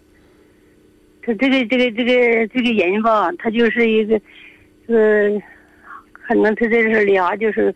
[1.22, 4.18] 他这个这个这个这个人吧，他就是一个，
[4.87, 5.42] 呃，
[6.12, 7.74] 可能他这是俩就是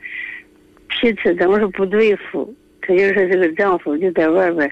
[0.88, 4.70] 彼此总是不对付，他就是这个丈夫就在外边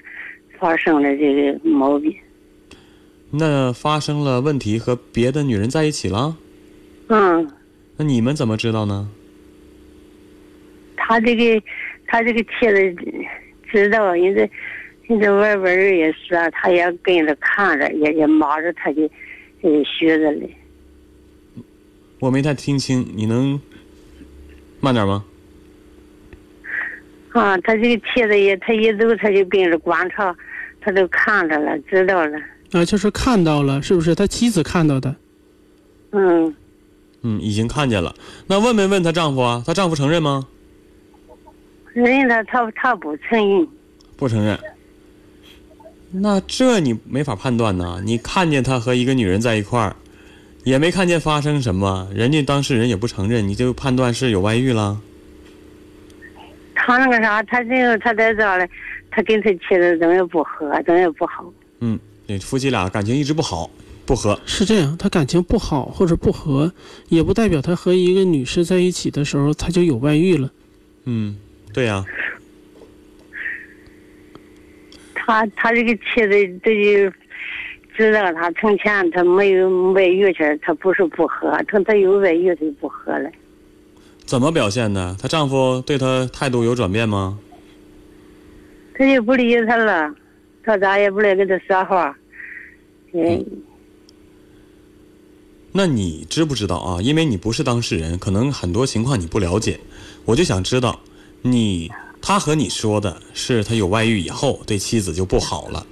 [0.59, 2.13] 发生了这个毛病。
[3.31, 6.37] 那发生了问题和别的女人在一起了？
[7.09, 7.49] 嗯，
[7.97, 9.09] 那你们怎么知道呢？
[10.95, 11.63] 他这个
[12.07, 12.95] 他这个妻子
[13.71, 14.49] 知道，人家
[15.07, 19.09] 人家外边人也说，他也跟着看着，也也瞒着他的
[19.61, 20.49] 呃学着嘞。
[22.19, 23.59] 我没太听清，你能
[24.81, 25.23] 慢点吗？
[27.37, 30.35] 啊，他这个妻子也，他一走他就跟着观察，
[30.81, 32.39] 他都看着了，知道了。
[32.71, 35.15] 啊，就是看到了，是不是他妻子看到的？
[36.11, 36.55] 嗯，
[37.21, 38.15] 嗯，已经看见了。
[38.47, 39.63] 那问没问她丈夫啊？
[39.65, 40.47] 她丈夫承认吗？
[41.93, 43.67] 人家他他不承认，
[44.15, 44.57] 不承认。
[46.11, 47.99] 那这你没法判断呐。
[48.03, 49.95] 你看见他和一个女人在一块儿，
[50.63, 54.99] 也没看见发生什么，人家当事人也不承认，你就判断是有外遇了。
[56.87, 58.69] 他那个啥，他这个他在这儿嘞，
[59.11, 61.43] 他跟他妻子怎么也不和，怎么也不好。
[61.81, 63.69] 嗯，对，夫妻俩感情一直不好，
[64.05, 64.39] 不和。
[64.45, 66.71] 是这样，他感情不好或者不和，
[67.09, 70.49] 也不代表他和一个女士在一起的时候他就有外遇了。
[71.03, 71.35] 嗯，
[71.73, 72.05] 对呀、
[75.13, 77.13] 他他这个妻子这就
[77.97, 83.29] 知道他从前他没有外遇去，他不是不和，等他有外遇他就不和了。
[84.27, 85.15] 怎么表现的？
[85.19, 87.39] 她丈夫对她态度有转变吗？
[88.99, 90.11] 他就不理他了，
[90.63, 92.17] 他咋也不来跟他说话。
[93.13, 93.45] 嗯，
[95.71, 96.99] 那你知不知道啊？
[96.99, 99.79] 因为你不是当事人，可能很多情况你不了解。
[100.25, 100.99] 我就想知道，
[101.43, 105.85] 你他和你说的是他有外遇以后对妻子就不好了。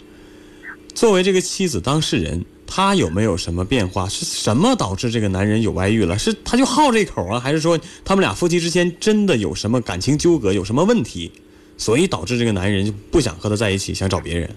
[0.95, 4.07] 作为这个妻子当事人，他有没有什么变化？
[4.09, 6.17] 是什么导致这个男人有外遇了？
[6.17, 11.31] 是他就好这口啊，还是说他们俩夫妻之间真的有什么感情纠葛，有什么问题，
[11.77, 14.49] 所以导致这个男人就不想和他在一起，想找别人？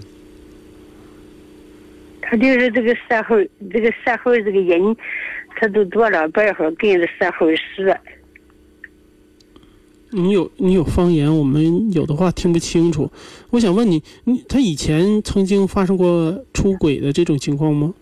[2.22, 4.96] 他就是这个社会，这个社会这个人，
[5.56, 7.96] 他都多了白话跟着社会说。
[10.10, 13.10] 你有你有方言，我们有的话听不清楚。
[13.50, 17.92] 我想问你，你他以前曾经发生过出轨的这种情况吗？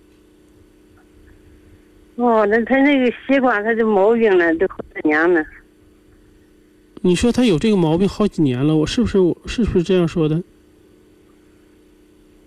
[2.16, 5.44] 哦，那他那个习惯，他这毛病了，都好几年了。
[7.02, 10.42] 你说他有这个毛病好几年了，我是不是我是不是这样说的？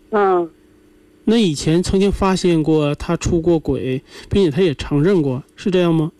[0.10, 0.49] 嗯，
[1.23, 6.12] 那以前曾经发现过他出过轨，并且他也承认过，是这样吗？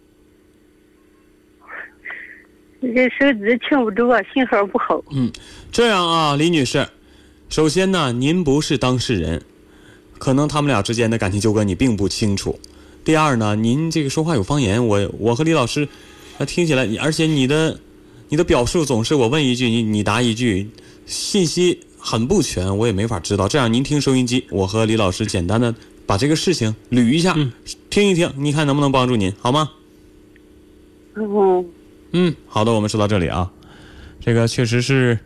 [2.81, 5.03] 这手指听不着，信号不好。
[5.12, 5.29] 嗯
[5.71, 6.88] 这样啊，李女士，
[7.49, 9.41] 首先呢，您不是当事人，
[10.17, 12.57] 可能他们俩之间的感情纠葛你并不清楚。
[13.09, 15.89] 第二呢，您这个说话有方言，我我和李老师，
[16.37, 17.79] 那，听起来，而且你的
[18.27, 20.69] 你的表述总是我问一句你你答一句，
[21.07, 23.47] 信息很不全，我也没法知道。
[23.47, 25.73] 这样您听收音机，我和李老师简单的
[26.05, 27.51] 把这个事情捋一下，嗯
[27.89, 29.71] 听一听，你看能不能帮助您，好吗？
[31.15, 31.65] 嗯，
[32.11, 33.49] 嗯，好的，我们说到这里啊，
[34.23, 35.17] 这个确实是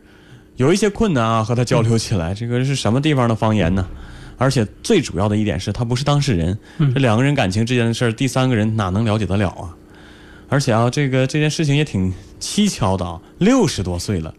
[0.55, 3.85] 有一些困难啊，和他交流起来，这个是什么地方的方言呢？
[4.43, 9.75] 而且最主要的一点是他不是当事人，嗯这两个人感情之间的事儿，第三个人哪能了解得了啊？
[10.49, 14.33] 而且啊，这个这件事情也挺蹊跷的啊，六十多岁了，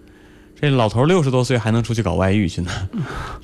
[0.60, 2.70] 这老头六十多岁还能出去搞外遇去呢，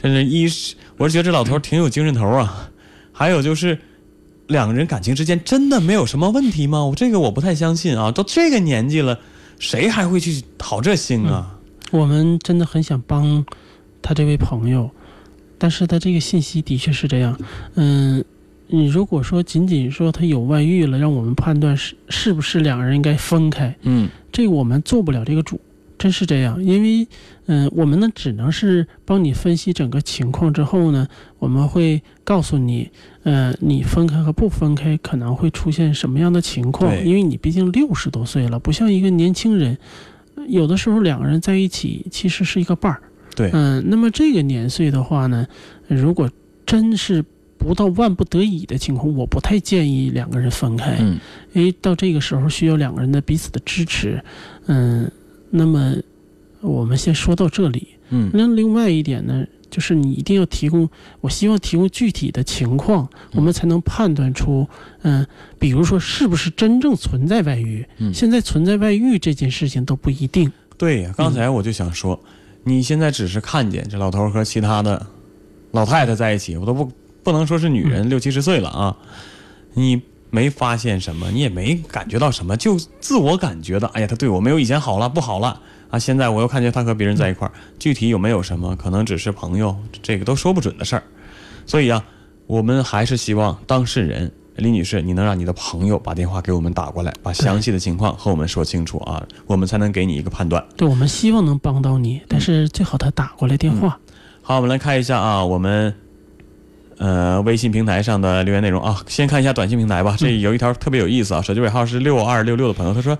[0.01, 2.70] 真是一是我是觉得这老头挺有精神头啊，
[3.12, 3.79] 还有就是。
[4.51, 6.85] 两个人感情之间真的没有什么问题吗？
[6.85, 8.11] 我这个我不太相信啊！
[8.11, 9.16] 都这个年纪了，
[9.61, 11.57] 谁还会去讨这心啊？
[11.92, 13.46] 我们真的很想帮
[14.03, 14.90] 他这位朋友，
[15.61, 17.38] 但是他这个信息的确是这样。
[17.75, 18.25] 嗯，
[18.66, 25.61] 你如果说仅仅说他有外遇了，让我们判断是是不是两个人应该分开，嗯这个我们做不了这个主，
[25.99, 26.64] 真是这样。
[26.64, 27.07] 因为，
[27.46, 31.07] 嗯、我们呢只能是帮你分析整个情况之后呢，
[31.38, 32.88] 我们会告诉你，
[33.25, 37.05] 呃，你分开和不分开可能会出现什么样的情况。
[37.05, 39.77] 因为你毕竟六十多岁了，不像一个年轻人，
[40.49, 43.03] 有的时候两个人在一起其实是一个伴儿。
[43.40, 45.46] 对嗯、那么这个年岁的话呢，
[45.88, 46.31] 如果
[46.66, 47.24] 真是
[47.59, 50.96] 不到万不得已的情况，我不太建议两个人分开。
[51.00, 51.18] 嗯
[51.53, 54.22] 因为到这个时候需要两个人的彼此的支持，
[54.66, 55.11] 嗯，
[55.50, 55.96] 那么
[56.61, 57.88] 我们先说到这里。
[58.11, 60.88] 嗯那另外一点呢，就是你一定要提供，
[61.20, 64.66] 我希望提供具体的情况，我们才能判断出，
[65.03, 65.26] 嗯、
[65.59, 67.85] 比如说是不是真正存在外遇。
[67.98, 70.50] 嗯现在存在外遇这件事情都不一定。
[70.79, 72.18] 对呀，刚才我就想说，
[72.64, 75.07] 你现在只是看见这老头和其他的
[75.70, 76.90] 老太太在一起，我都不
[77.23, 78.96] 不能说是女人，六七十岁了啊，
[79.75, 85.61] 你没发现什么，你也没感觉到什么，就自我感觉到，哎呀，他对我没有以前好了，不好了。
[85.90, 91.03] 啊，现在我又看见他和别人在一块儿，具体有没有什么，可能只是朋友，这个都说不准的事儿。
[91.66, 92.05] 所以啊，
[92.46, 100.64] 我们还是希望当事人李女士，你能让你的朋友把电话给我们打过来，把详细的情况和我们说清楚啊，我们才能给你一个判断。
[100.77, 103.99] 对，我们希望能帮到你，但是最好他打过来电话。
[104.42, 105.95] 好，我们来看一下啊，我们
[106.99, 110.14] 呃微信平台上的留言内容啊，先看一下短信平台吧。
[110.16, 113.18] 这有一条特别有意思啊，手机尾号是六二六六的朋友，他说。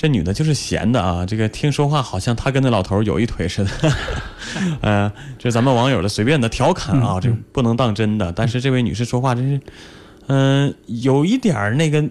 [0.00, 3.70] 这女的就是闲的啊，这个听说话好像她跟那老头有一腿似的，
[4.80, 8.30] 呃，这咱们网友的随便的调侃啊，这不能当真的。
[8.30, 9.60] 但是这位女士说话真是，
[10.28, 12.02] 嗯、有一点儿那个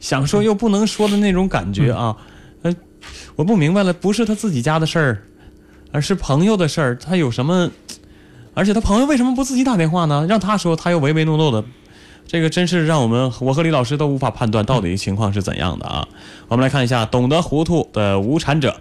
[0.00, 2.16] 想说又不能说的那种感觉啊，
[2.62, 2.74] 呃，
[3.36, 5.22] 我不明白了，不是他自己家的事儿，
[5.92, 7.70] 而是朋友的事儿，他有什么？
[8.54, 10.26] 而且他朋友为什么不自己打电话呢？
[10.28, 11.64] 让他说，他又唯唯诺诺的，
[12.26, 16.06] 这个真是让我们我和李老师都无法判断到底情况是怎样的啊！
[16.48, 18.74] 我们来看一下懂得糊涂的无产者，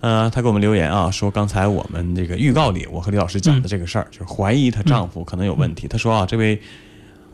[0.00, 5.86] 呃，他给我们留言啊，说刚才我们这个预告里，我和李老师讲的这个事儿，就是怀疑她丈夫可能有问题。
[5.86, 6.60] 他说啊，这位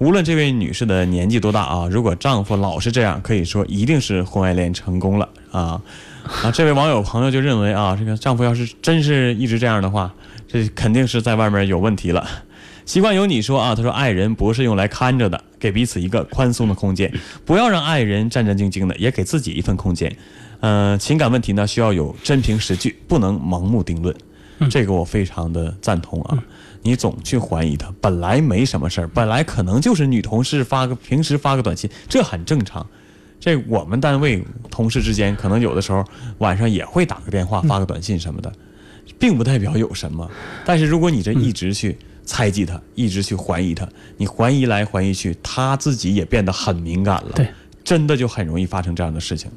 [0.00, 5.78] 无论这位女士的年纪多大啊，如果丈夫老是这样，可以说一定是婚外恋成功了啊
[6.42, 6.50] 啊！
[6.50, 10.10] 这位网友朋友就认为啊，这个丈夫要是真是一直这样的话，
[10.48, 12.26] 这肯定是在外面有问题了。
[12.86, 17.12] 习惯由你说啊，他说爱人不是用来看着的，给彼此一个宽松的空间，
[17.44, 20.10] 不要让爱人战战兢兢的，也给自己一份空间。
[20.60, 24.16] 嗯、情感问题呢需要有真凭实据，不能盲目定论。
[24.70, 26.38] 这个我非常的赞同啊。
[26.82, 32.86] 你总去怀疑他，本来没什么事儿，本来可能就是女同事发个平时发个短信，这很正常。
[33.38, 36.04] 这我们单位同事之间，可能有的时候
[36.38, 38.52] 晚上也会打个电话、发个短信什么的，
[39.18, 40.30] 并不代表有什么。
[40.64, 47.32] 但是如果你这一直去猜忌他，一直去怀疑他，你怀疑来怀疑去，他自己也变得很敏感了。
[47.34, 47.48] 对，
[47.82, 49.56] 真的就很容易发生这样的事情了。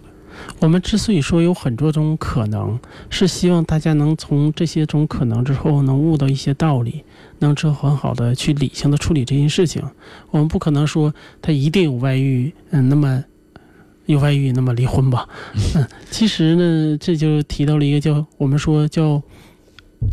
[0.59, 7.03] 我们之所以说有很多种可能，是希望大家能从这些种可能之后能悟到一些道理，
[7.45, 9.83] 能之后很好的去理性的处理这件事情。
[10.31, 13.23] 我们不可能说他一定有外遇，嗯，那么
[14.05, 15.27] 有外遇，那么离婚吧。
[15.75, 19.21] 嗯，其实呢，这就提到了一个叫我们说叫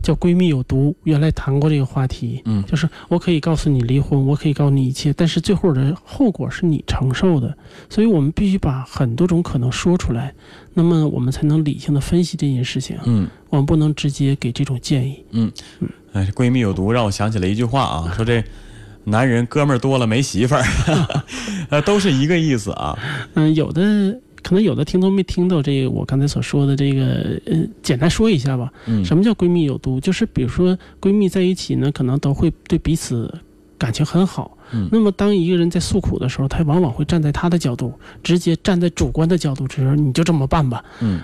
[0.02, 0.94] 叫闺蜜有毒。
[1.02, 7.56] 原来谈过这个话题，嗯就是我可以告诉你离婚，我可以告诉你一切，但是最后的后果是你承受的。
[7.88, 10.32] 所以我们必须把很多种可能说出来，
[10.74, 12.96] 那么我们才能理性的分析这件事情。
[13.04, 13.28] 嗯。
[13.50, 15.24] 我们不能直接给这种建议。
[16.12, 18.42] 哎，闺蜜有毒，让我想起了一句话啊， 说这
[19.04, 20.64] 男人哥们儿多了没媳妇儿，
[21.70, 22.98] 呃，都是一个意思啊。
[23.34, 23.80] 嗯，有的
[24.42, 28.72] 可能有的听众没听到这个我刚才所说的这个，呃，简单说一下吧。
[28.86, 30.00] 嗯什么叫闺蜜有毒？
[30.00, 33.32] 就是比如说闺蜜在一起呢，可能都会对彼此
[33.78, 34.56] 感情很好。
[34.72, 37.92] 嗯那么当一个人在诉苦的时候，他往往会站在他的角度，
[38.22, 40.84] 直接站在主观的角度，只是你就这么办吧。
[41.00, 41.20] 嗯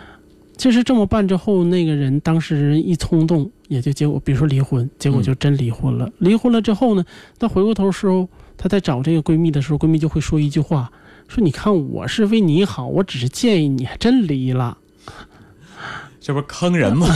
[0.57, 6.11] 其实这么办之后，那个人当事人一冲动，也就结果，比如说离婚，结果就真离婚了。
[6.19, 7.05] 离婚了之后呢，
[7.39, 10.91] 他回过头时候，他在找这个闺蜜的时候，闺蜜就会说一句话，
[11.29, 14.79] 说：“你看我是为你好，我只是建议你，还真离了。
[16.21, 17.07] 这不是坑人吗？”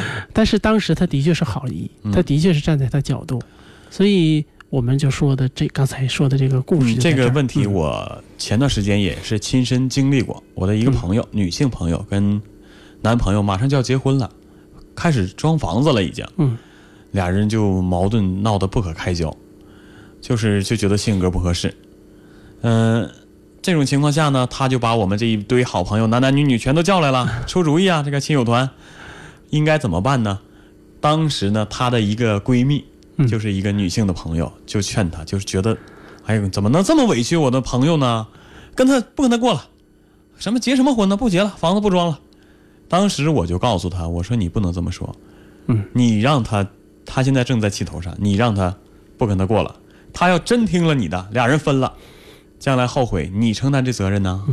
[0.34, 3.40] 但是当时他的确是好意，嗯他的确是站在他角度，
[3.88, 10.42] 所以我们就说的这刚才说的这个故事嗯这个问题嗯我前段时间也是亲身经历过。
[10.52, 12.40] 我的一个朋友，女性朋友跟
[13.04, 14.30] 男朋友马上就要结婚了，
[14.94, 16.26] 开始装房子了，已经。
[16.38, 16.56] 嗯
[17.10, 19.32] 俩人就矛盾闹得不可开交，
[20.20, 21.72] 就是就觉得性格不合适。
[22.62, 23.08] 嗯、
[23.62, 28.02] 这种情况下呢，他就把我们这一堆好朋友，男男女女全都叫来了， 出主意啊！
[28.02, 28.68] 这个亲友团
[29.50, 30.40] 应该怎么办呢？
[31.00, 32.84] 当时呢，她的一个闺蜜，
[33.16, 35.76] 嗯就是一个女性的朋友，就劝她，就是觉得，
[36.24, 38.26] 哎呦，怎么能这么委屈我的朋友呢？
[38.74, 39.68] 跟他不跟他过了，
[40.36, 41.16] 什么结什么婚呢？
[41.16, 42.18] 不结了，房子不装了。
[42.94, 45.16] 当时我就告诉他，我说你不能这么说，
[45.66, 46.64] 嗯，你让他，
[47.04, 48.72] 他现在正在气头上，你让他
[49.18, 49.74] 不跟他过了，
[50.12, 51.92] 他要真听了你的，俩人分了，
[52.60, 54.44] 将来后悔，你承担这责任呢？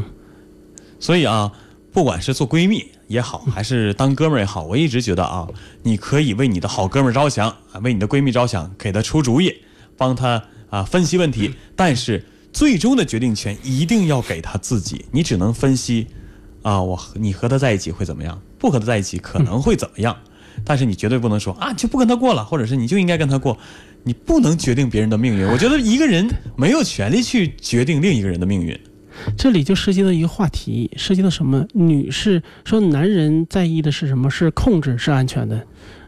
[1.00, 1.52] 所以啊，
[1.94, 5.48] 不管是做闺蜜也好，还是当哥们儿也好，我一直觉得啊，
[5.84, 9.54] 你可以为你的好哥们儿着想啊，为你的闺蜜着想，给她出主意，
[9.96, 16.08] 帮她啊分析问题，但是最终的决定权一定要给她自己，你只能分析
[16.62, 20.16] 啊，我和你和他在一起会怎么样，不和他在一起可能会怎么样，
[20.64, 23.58] 但是你绝对不能说啊，就不跟他过了，或者是你就应该跟他过，
[24.04, 25.48] 你不能决定别人的命运。
[25.48, 28.80] 我觉得一个人没有权利去决定另一个人的命运。
[29.38, 31.68] 这里就涉及到一个话题，涉及到什么？
[31.74, 34.30] 女士说，男人在意的是什么？
[34.30, 35.58] 是控制，是安全的；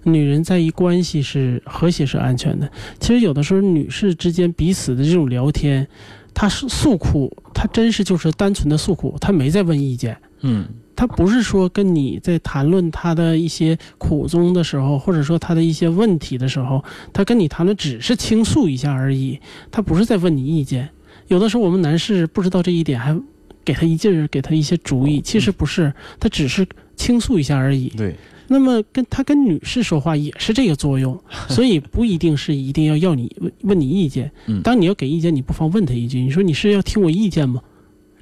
[0.03, 2.71] 女人在意关系，是和谐，是安全的。
[2.99, 5.85] 其实有的时候，女士之间彼此的这种聊天，
[6.33, 10.17] 她是诉苦，他真是就是单纯的诉苦，他没在问意见。
[10.41, 10.65] 嗯
[10.95, 19.39] 他不是说跟你在谈论他的一些苦衷的时候，或者说他的一些问题的时候，他跟你谈论只是倾诉一下而已，
[19.71, 20.87] 他不是在问你意见。
[21.27, 23.19] 有的时候我们男士不知道这一点，还
[23.65, 27.89] 给他一劲儿，给他一些主意，其实不是，他只是倾诉一下而已。
[27.89, 28.15] 对，
[28.47, 31.19] 那么跟他跟女士说话也是这个作用，
[31.49, 34.31] 所以不一定是一定要要你问问你意见。
[34.47, 34.61] 嗯。
[34.61, 37.61] 当你要给意见，你不妨问他一句：“你说你是要听我意见吗？”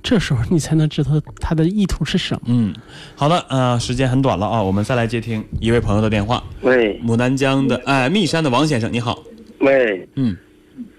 [0.03, 2.41] 这时候你才能知道他的意图是什么。
[2.47, 2.73] 嗯，
[3.15, 6.99] 好的，呃，时间很短了啊，我们再来接听一位朋友的电话，喂。
[7.05, 9.23] 牡丹江的哎密山的王先生，你好，
[9.59, 10.07] 喂。
[10.15, 10.35] 嗯，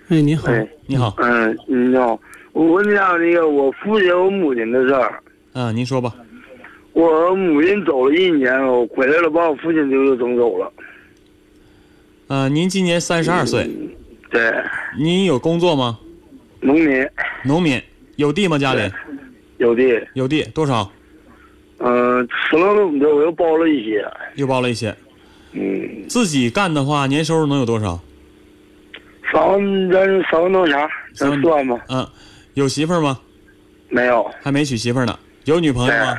[0.06, 0.48] 哎，你好，
[0.86, 2.16] 你好，嗯，你好，
[2.52, 5.20] 我问一下那个我父亲我母亲的事儿。
[5.54, 6.14] 嗯，您说吧，
[6.92, 10.72] 我母亲走了一年，我回来了，把我父亲就又整走了。
[12.28, 13.68] 呃，您今年三十二岁，
[14.30, 14.52] 对，
[14.98, 15.98] 您有工作吗？
[16.60, 17.08] 农民
[17.44, 17.80] 农民，
[18.16, 18.58] 有地吗？
[18.58, 18.82] 家里
[19.58, 20.90] 有地，有地多少？
[21.78, 24.06] 嗯、吃了那么的，我又包了一些。
[24.36, 24.94] 又包了一些。
[25.52, 27.98] 嗯，自己干的话，年收入能有多少？
[29.32, 32.06] 三万咱三万多钱儿咱算吧，嗯，
[32.54, 33.18] 有媳妇儿吗？
[33.88, 35.18] 没有，还没娶媳妇儿呢。
[35.44, 36.16] 有女朋友吗？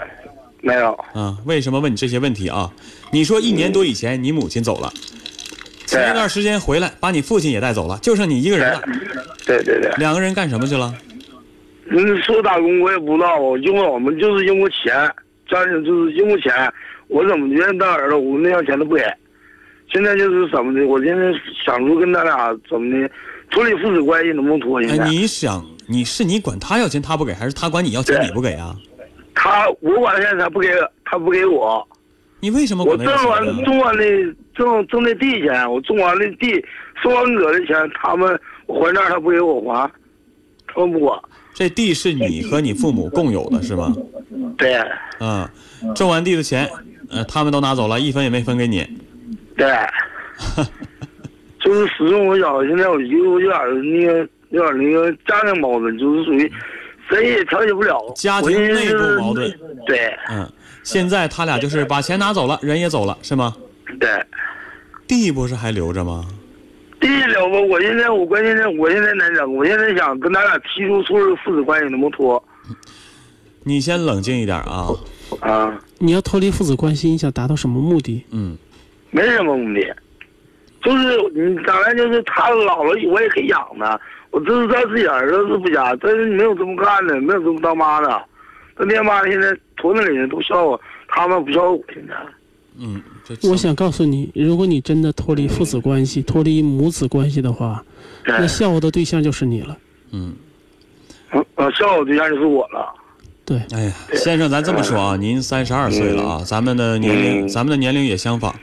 [0.66, 2.72] 没有，啊，为什么问你这些问题啊？
[3.11, 4.89] 你说一年多以前你母亲走了，
[5.86, 8.82] 前一段时间回来把你父亲也带走了，就剩你一个人了。
[9.45, 10.95] 对对对，两个人干什么去了？
[11.89, 14.95] 嗯，说打工我也不知道，因为我们就是因为钱，
[15.49, 16.53] 家里就是因为钱，
[17.09, 19.03] 我怎么愿意当儿子，我那要钱都不给。
[19.91, 21.26] 现在就是怎么的，我现在
[21.66, 23.11] 想说跟他俩怎么的
[23.49, 24.82] 处理父子关系，能不能脱？
[24.82, 28.74] 现在哎，你想你是你管他要钱他不给，还是他管你要钱你不给啊？
[29.34, 30.69] 他我管他钱，他不给，
[31.05, 31.88] 他不给我。
[32.39, 33.63] 你为什么我管我挣完要钱呢？
[33.63, 34.03] 种完的
[34.53, 36.53] 挣挣的地钱，我种完的地
[37.01, 39.89] 收完我的钱，他们我还账他不给我还，
[40.67, 41.17] 他们不管。
[41.53, 43.95] 这地是你和你父母共有的是吗？
[44.57, 44.75] 对
[45.19, 45.47] 嗯，
[45.95, 46.67] 种完地的钱，
[47.09, 48.86] 呃，他们都拿走了，一分也没分给你。
[49.55, 49.67] 对，
[51.61, 56.51] 就是始终我觉现在我一个有点儿那个有点那个家庭矛盾，就是属于
[57.09, 57.99] 谁也调解不了。
[58.15, 59.51] 家庭内部矛盾。
[59.85, 60.49] 对嗯，
[60.83, 63.55] 现在他俩就是把钱拿走了，人也走了，是吗？
[63.99, 64.09] 对，
[65.07, 66.25] 地不是还留着吗？
[66.99, 72.41] 第一了吧，我现在我关键是我现在难整，我现在想跟他俩提出处理父子关系，能不能脱？
[73.63, 74.87] 你先冷静一点啊。
[75.41, 78.25] 啊，你要脱离父子关系，你想达到什么目的？
[78.31, 78.57] 嗯，
[79.11, 79.95] 没什么目的，
[80.81, 83.99] 就是你当然就是他老了，我也可以养他。
[84.34, 88.21] 我这是在自己儿子是不假，但是没有这么干的，没有这么当妈的。
[88.75, 92.15] 他爹妈现在屯子里人都笑我，他们不笑我现在。
[92.79, 92.99] 嗯，
[93.43, 97.84] 我想告诉你，如果你真的脱离父子关系、脱离母子关系的话，
[98.25, 99.77] 那笑话的对象就是你了。
[100.09, 100.34] 嗯，
[101.31, 102.91] 嗯呃，笑我对象就是我了。
[103.45, 108.55] 对，哎呀，先生，咱这么说啊，您三十二岁了啊，咱们的年龄，嗯咱们的年龄也相仿。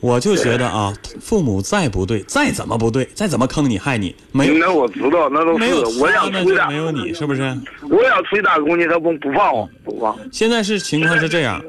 [0.00, 7.42] 我就觉得啊，父母再不对，再怎么不对，再怎么坑你害你，没有那我知道，那都是没有我想出去打，没有你，是不是？
[7.90, 10.16] 我想出去打工去，他不不放我，不放。
[10.30, 11.60] 现在是情况是这样，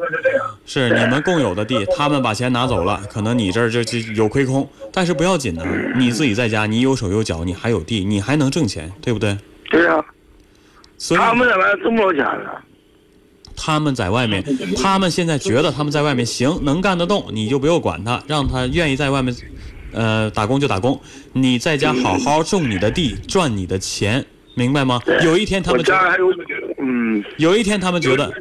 [0.66, 5.66] 是你们共有的地，他们把钱拿走了，可能你这儿就就有亏空，但是不要紧的，
[5.96, 9.36] 你自己在家，你有手有脚，你还有地，你还能挣钱，对不对？
[9.72, 10.04] 对呀、
[10.98, 12.50] 所以他们在外挣不着钱呢。
[13.70, 14.44] 他们在外面，
[14.82, 19.36] 他们现在觉得他们在外面行，能干得动，你就不用管他，让他愿意在外面，
[19.92, 21.00] 呃，打工就打工。
[21.34, 25.00] 你在家好好种你的地，赚你的钱，明白吗？
[25.24, 26.34] 有一天他们觉得家还有，
[26.80, 28.34] 嗯，有一天他们觉得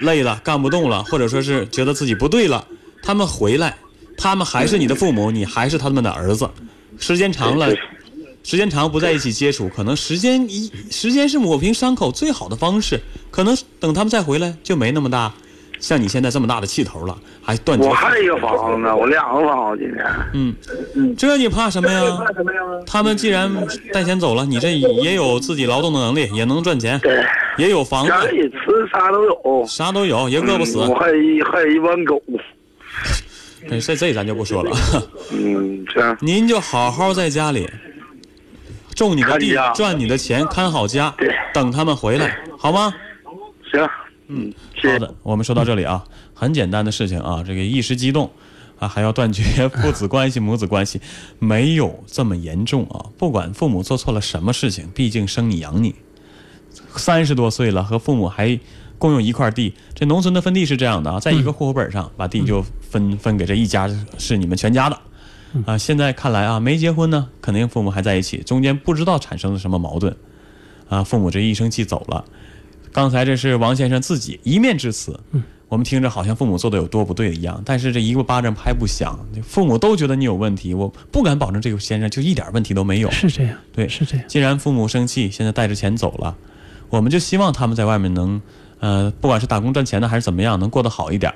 [0.00, 2.66] 累了，干不动了，或者说是觉得自己不对了，
[3.02, 3.76] 他们回来，
[4.16, 6.48] 他们还是你的父母，你还是他们的儿子。
[6.98, 7.70] 时间长了，
[8.42, 13.00] 时间长不在一起接触，可能时间一时间是抹平伤口最好的方式。
[13.30, 15.32] 可能等他们再回来，就没那么大，
[15.80, 17.94] 像你现在这么大的气头了，还断绝我。
[17.94, 20.04] 还有一个房子呢，我两个房子今天。
[20.34, 22.02] 嗯，这你怕什么呀？
[22.86, 23.50] 他们既然
[23.92, 27.24] 带钱走了，你这也有自己劳动的能力，也能赚钱，对，
[27.56, 28.58] 也有房子，家里吃
[28.92, 30.78] 啥都有，啥都有，也饿不死。
[30.78, 32.20] 嗯我还一还有一帮狗。
[33.70, 34.76] 这这这咱就不说了。
[35.30, 37.66] 嗯，这样您就好好在家里
[38.94, 41.14] 种你的地赚你的钱，看好家，
[41.52, 42.92] 等他们回来，好吗？
[43.70, 43.88] 行。
[44.28, 44.92] 嗯，谢谢。
[44.92, 48.30] 好的，我们说到这里啊，很简单的事情啊，这个一时激动
[48.78, 51.00] 啊，还要断绝 父子关系、母子关系，
[51.38, 53.06] 没有这么严重啊。
[53.18, 55.94] 不管父母做错了什么事情，毕竟生你养你，
[56.96, 58.58] 三十多岁了，和父母还
[58.96, 59.74] 共用一块地。
[59.94, 64.98] 这农村的分地是这样的啊，在一个户口本上把地就分分给这一家，是你们全家的。
[65.66, 70.16] 啊，现在看来啊，没结婚呢，肯定父母还在一起，中间不知道产生了什么矛盾，
[70.88, 72.24] 啊，父母这一生气走了。
[72.92, 75.18] 刚才这是王先生自己一面之词，
[75.68, 83.10] 我们听着好像父母做的有多不对一样，但是这一个巴掌拍不响，父母都觉得你有问题，我不敢保证这个先生就一点问题都没有。
[83.10, 84.26] 是这样，对，是这样。
[84.28, 86.36] 既然父母生气，现在带着钱走了，
[86.90, 88.40] 我们就希望他们在外面能，
[88.80, 91.32] 呃，不管是打工赚钱的还是怎么样，能过得好一点。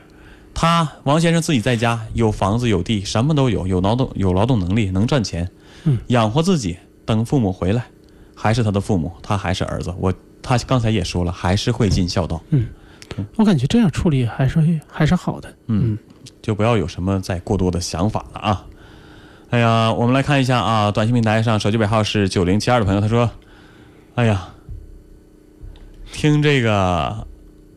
[0.58, 5.46] 他王先生自己在家有房子有地，什么都有，有劳动有劳动能力，能赚钱，
[5.84, 6.78] 嗯，养活自己。
[7.04, 7.84] 等父母回来，
[8.34, 9.94] 还是他的父母，他还是儿子。
[9.98, 12.42] 我他刚才也说了，还是会尽孝道。
[12.48, 12.66] 嗯
[13.36, 15.54] 我感觉这样处理还是还是好的。
[15.66, 15.96] 嗯，
[16.40, 18.66] 就不要有什么再过多的想法了啊。
[19.50, 23.30] 哎呀，我们来看一下啊，短信平台上手机尾号是九零七二的朋友，他说
[24.16, 24.48] ：“哎呀，
[26.12, 27.26] 听这个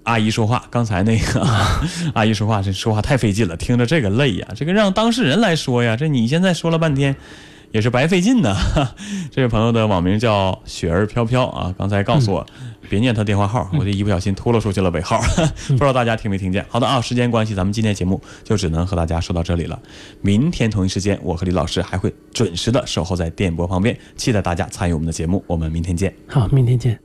[0.09, 1.47] 阿姨说话，刚才那个
[2.15, 7.15] 阿姨说话，这说话太费劲了，听着这个累呀，这个让当事人来说呀，这你现在说了半天，
[7.71, 8.55] 也是白费劲呢。
[9.29, 12.43] 这位朋友的网名叫雪儿飘飘啊，刚才告诉我、
[12.89, 15.21] 别念他电话号，我这一不小心秃噜出去了尾号，
[15.69, 16.65] 不知道大家听没听见？
[16.69, 19.79] 好的啊，时间关系，咱们今天节目就只能和大家说到这里了。
[20.21, 25.43] 明天同一时间，我和李老师还会准时的守候在电波旁边，期待大家参与我们的节目。
[25.45, 26.11] 我们明天见。
[26.27, 26.99] 好，明天见。